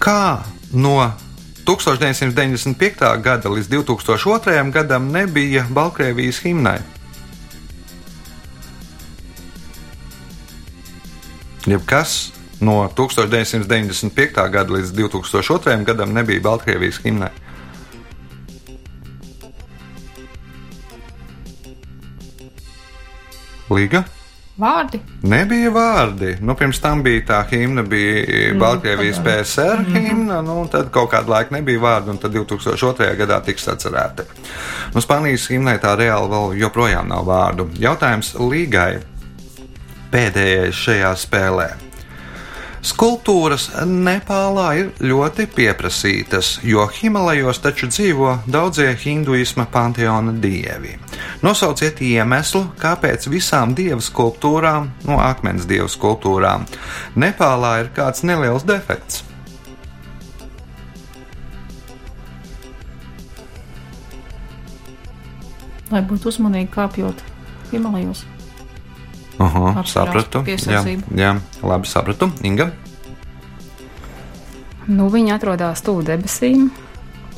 Kā 0.00 0.44
no 0.76 0.96
1995. 1.64 3.22
gada 3.24 3.52
līdz 3.52 3.70
2002. 3.72 4.72
gadam 4.74 5.08
nebija 5.12 5.64
Baltkrievijas 5.72 6.42
himnai? 6.44 6.80
Jebkas 11.68 12.39
no 12.60 12.90
1995. 12.96 14.48
gada 14.50 14.76
līdz 14.76 14.92
2002. 14.96 15.84
gadam 15.84 16.12
nebija 16.14 16.40
Baltkrievijas 16.44 17.00
himnai. 17.04 17.30
Līga? 23.70 24.02
Vārdi. 24.60 24.98
Nebija 25.24 25.70
vārdi. 25.72 26.34
Nu, 26.44 26.52
pirms 26.58 26.82
tam 26.84 27.00
bija 27.04 27.22
tā 27.28 27.38
himna, 27.48 27.84
bija 27.86 28.50
Baltkrievijas 28.60 29.20
PSR 29.24 29.84
himna, 29.94 30.40
nu, 30.44 30.58
un 30.64 30.68
tad 30.68 30.90
kaut 30.92 31.08
kādu 31.14 31.32
laiku 31.32 31.54
nebija 31.56 31.80
vārdu, 31.80 32.12
un 32.12 32.20
tad 32.20 32.34
2002. 32.36 33.08
gadā 33.22 33.40
tiks 33.46 33.70
atcerēti. 33.72 34.26
Nu, 34.92 35.00
Spānijas 35.00 35.48
himnai 35.48 35.78
tā 35.80 35.94
reāli 35.96 36.28
vēl 36.34 36.58
joprojām 36.60 37.08
nav 37.08 37.24
vārdu. 37.30 37.70
Jautājums 37.80 38.34
līgai 38.36 38.98
pēdējais 40.12 40.84
šajā 40.84 41.14
spēlē. 41.24 41.70
Skulptūras 42.80 43.66
Nepālā 43.84 44.66
ir 44.80 44.86
ļoti 45.04 45.44
pieprasītas, 45.52 46.54
jo 46.64 46.86
Himalajos 46.88 47.60
taču 47.60 47.90
dzīvo 47.92 48.38
daudzie 48.48 48.94
hinduisma 48.96 49.66
panteona 49.68 50.32
dievi. 50.32 50.94
Nosauciet 51.44 52.00
iemeslu, 52.00 52.70
kāpēc 52.80 53.28
visām 53.28 53.76
dievu 53.76 54.00
skulptūrām, 54.00 54.88
no 55.04 55.20
akmens 55.20 55.68
dievu 55.68 55.92
skulptūrām, 55.92 56.64
Nepālā 57.20 57.74
ir 57.82 57.92
kāds 57.92 58.24
neliels 58.24 58.64
defekts. 58.64 59.26
Lai 65.92 66.00
būtu 66.00 66.32
uzmanīgi 66.32 66.72
kāpjot 66.72 67.26
Himalajos. 67.74 68.24
Aha, 69.40 69.82
sapratu. 69.88 70.42
Jā, 70.44 70.82
jā, 71.16 71.32
labi 71.64 71.88
sapratu. 71.88 72.28
Inga. 72.44 72.70
Nu, 74.90 75.06
viņi 75.12 75.32
atrodas 75.36 75.82
tuvu 75.86 76.02
debesīm, 76.04 76.68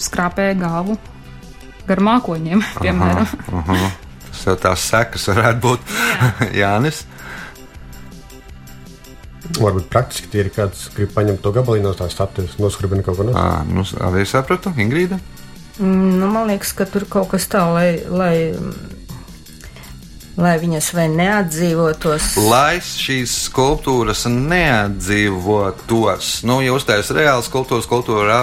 skrāpē 0.00 0.52
galvu 0.58 0.96
gar 1.86 2.02
mākoņiem, 2.02 2.62
piemēram. 2.78 3.28
Aha. 3.60 3.90
Tas 4.32 4.44
jau 4.48 4.54
tās 4.60 4.86
sekas 4.88 5.28
varētu 5.28 5.62
būt 5.66 5.94
Jānis. 6.62 7.02
Varbūt 9.52 9.90
praktiski 9.92 10.30
tie 10.32 10.46
ir 10.46 10.50
kāds, 10.54 10.86
grib 10.96 11.10
paņemt 11.12 11.42
to 11.44 11.52
gabaliņu 11.52 11.84
no 11.84 11.92
tās 11.98 12.14
statujas, 12.14 12.56
noskribina 12.62 13.04
kaut 13.04 13.18
ko 13.18 13.26
no. 13.28 13.34
À, 13.36 13.60
nu, 13.68 13.84
arī 14.06 14.24
sapratu, 14.28 14.72
Ingrīda. 14.80 15.18
Mm, 15.82 16.12
Nu, 16.22 16.30
man 16.30 16.46
liekas, 16.48 16.72
ka 16.76 16.86
tur 16.88 17.04
kaut 17.10 17.32
kas 17.32 17.48
tā, 17.50 17.64
lai, 17.72 17.88
lai, 18.06 18.52
lai 20.40 20.54
viņas 20.60 20.92
vai 20.96 21.06
neatdzīvotos. 21.12 22.36
Lai 22.48 22.80
šīs 22.84 23.32
skulptūras 23.48 24.24
neatdzīvotos, 24.30 26.44
nu, 26.48 26.54
ja 26.64 26.72
uztaisīs 26.76 27.12
reāli 27.16 27.42
skulptūras, 27.46 27.86
skulptūra 27.88 28.32
ā, 28.32 28.34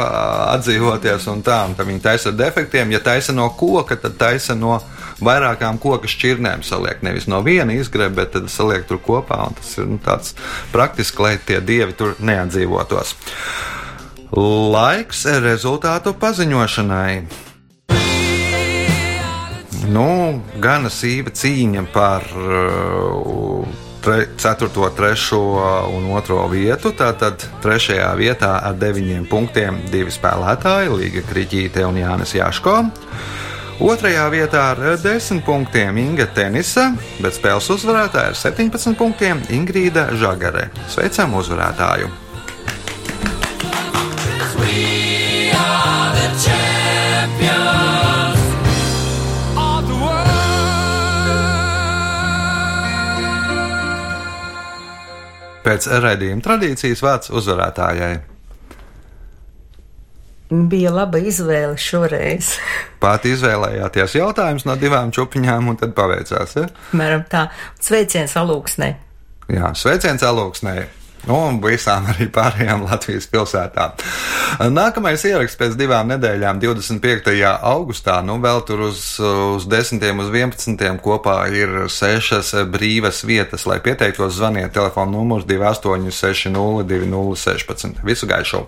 atdzīvoties 0.58 1.24
un 1.34 1.40
tā, 1.46 1.58
un 1.70 1.74
tad 1.78 1.86
viņi 1.90 2.02
taisa 2.06 2.26
ar 2.30 2.36
defektiem. 2.40 2.88
Ja 2.94 3.00
taisa 3.04 3.32
no 3.34 3.48
koka, 3.58 3.96
tad 3.98 4.14
taisa 4.22 4.54
no 4.58 4.74
vairākām 5.26 5.76
koka 5.82 6.08
šķirnēm 6.12 6.62
saliek. 6.68 7.00
Nevis 7.06 7.28
no 7.32 7.38
viena 7.46 7.74
izgreb, 7.76 8.12
bet 8.20 8.30
tad 8.38 8.46
saliek 8.54 8.84
tur 8.90 9.00
kopā, 9.04 9.38
un 9.50 9.54
tas 9.58 9.70
ir 9.82 9.86
nu, 9.90 9.98
tāds 10.04 10.28
praktiski, 10.74 11.18
lai 11.26 11.36
tie 11.42 11.60
dievi 11.62 11.94
tur 11.98 12.10
neatdzīvotos. 12.22 13.08
Laiks 14.30 15.26
rezultātu 15.42 16.14
paziņošanai. 16.22 17.49
Nu, 19.90 20.42
gana 20.62 20.90
sīva 20.94 21.32
cīņa 21.34 21.86
par 21.94 22.26
uh, 22.36 23.66
tre, 24.06 24.28
4, 24.38 24.70
3 24.98 25.40
un 25.96 26.08
2 26.14 26.40
vietu. 26.52 26.94
Tātad 26.94 27.46
3. 27.64 27.98
vietā 28.20 28.56
ar 28.70 28.78
9 28.78 29.26
punktiem 29.32 29.82
divi 29.92 30.14
spēlētāji, 30.14 30.94
Līga 30.94 31.26
Kriņķīte 31.30 31.86
un 31.88 32.02
Jānis 32.04 32.36
Jaško. 32.38 32.78
Otrajā 33.80 34.26
vietā 34.34 34.66
ar 34.74 34.82
10 35.00 35.42
punktiem 35.48 35.98
Inga 36.02 36.28
Tenisa, 36.36 36.90
bet 37.24 37.38
spēles 37.40 37.70
uzvarētāja 37.72 38.34
ar 38.34 38.40
17 38.40 38.98
punktiem 39.00 39.46
Ingrīda 39.56 40.10
Žagare. 40.20 40.68
Sveicam 40.92 41.40
uzvarētāju! 41.40 42.29
Pēc 55.70 55.86
raidījuma 56.02 56.42
tradīcijas 56.42 57.04
vārds 57.06 57.30
uzvarētājai. 57.30 58.14
Bija 60.50 60.90
laba 60.90 61.20
izvēle 61.22 61.76
šoreiz. 61.78 62.56
Pat 63.04 63.28
izvēlējāties 63.30 64.16
jautājumus 64.18 64.66
no 64.66 64.74
divām 64.82 65.12
čupiņām, 65.14 65.70
un 65.70 65.78
tad 65.78 65.94
paveicās. 65.98 66.56
Ja? 66.58 66.66
Mēram 66.98 67.28
tā, 67.30 67.46
sveiciens 67.86 68.34
alūksnē. 68.40 68.90
Jā, 69.54 69.70
sveiciens 69.78 70.26
alūksnē. 70.26 70.74
Un 71.28 71.60
visām 71.64 72.08
arī 72.14 72.30
pārējām 72.32 72.86
Latvijas 72.88 73.28
pilsētām. 73.32 73.98
Nākamais 74.72 75.26
ieraksts 75.28 75.60
pēc 75.60 75.76
divām 75.80 76.10
nedēļām, 76.14 76.62
25. 76.64 77.36
augustā. 77.74 78.20
Nu, 78.26 78.40
vēl 78.44 78.64
tur 78.68 78.88
uz, 78.88 79.04
uz 79.20 79.68
10. 79.70 80.08
uz 80.24 80.32
11. 80.34 80.90
kopā 81.04 81.38
ir 81.52 81.86
sešas 81.92 82.56
brīvas 82.72 83.24
vietas. 83.28 83.68
Lai 83.70 83.82
pieteiktos, 83.84 84.38
zvaniet 84.40 84.74
telefona 84.74 85.12
numurs 85.18 85.48
2860 85.50 86.88
2016. 86.90 88.04
Visu 88.04 88.30
gaišu! 88.30 88.66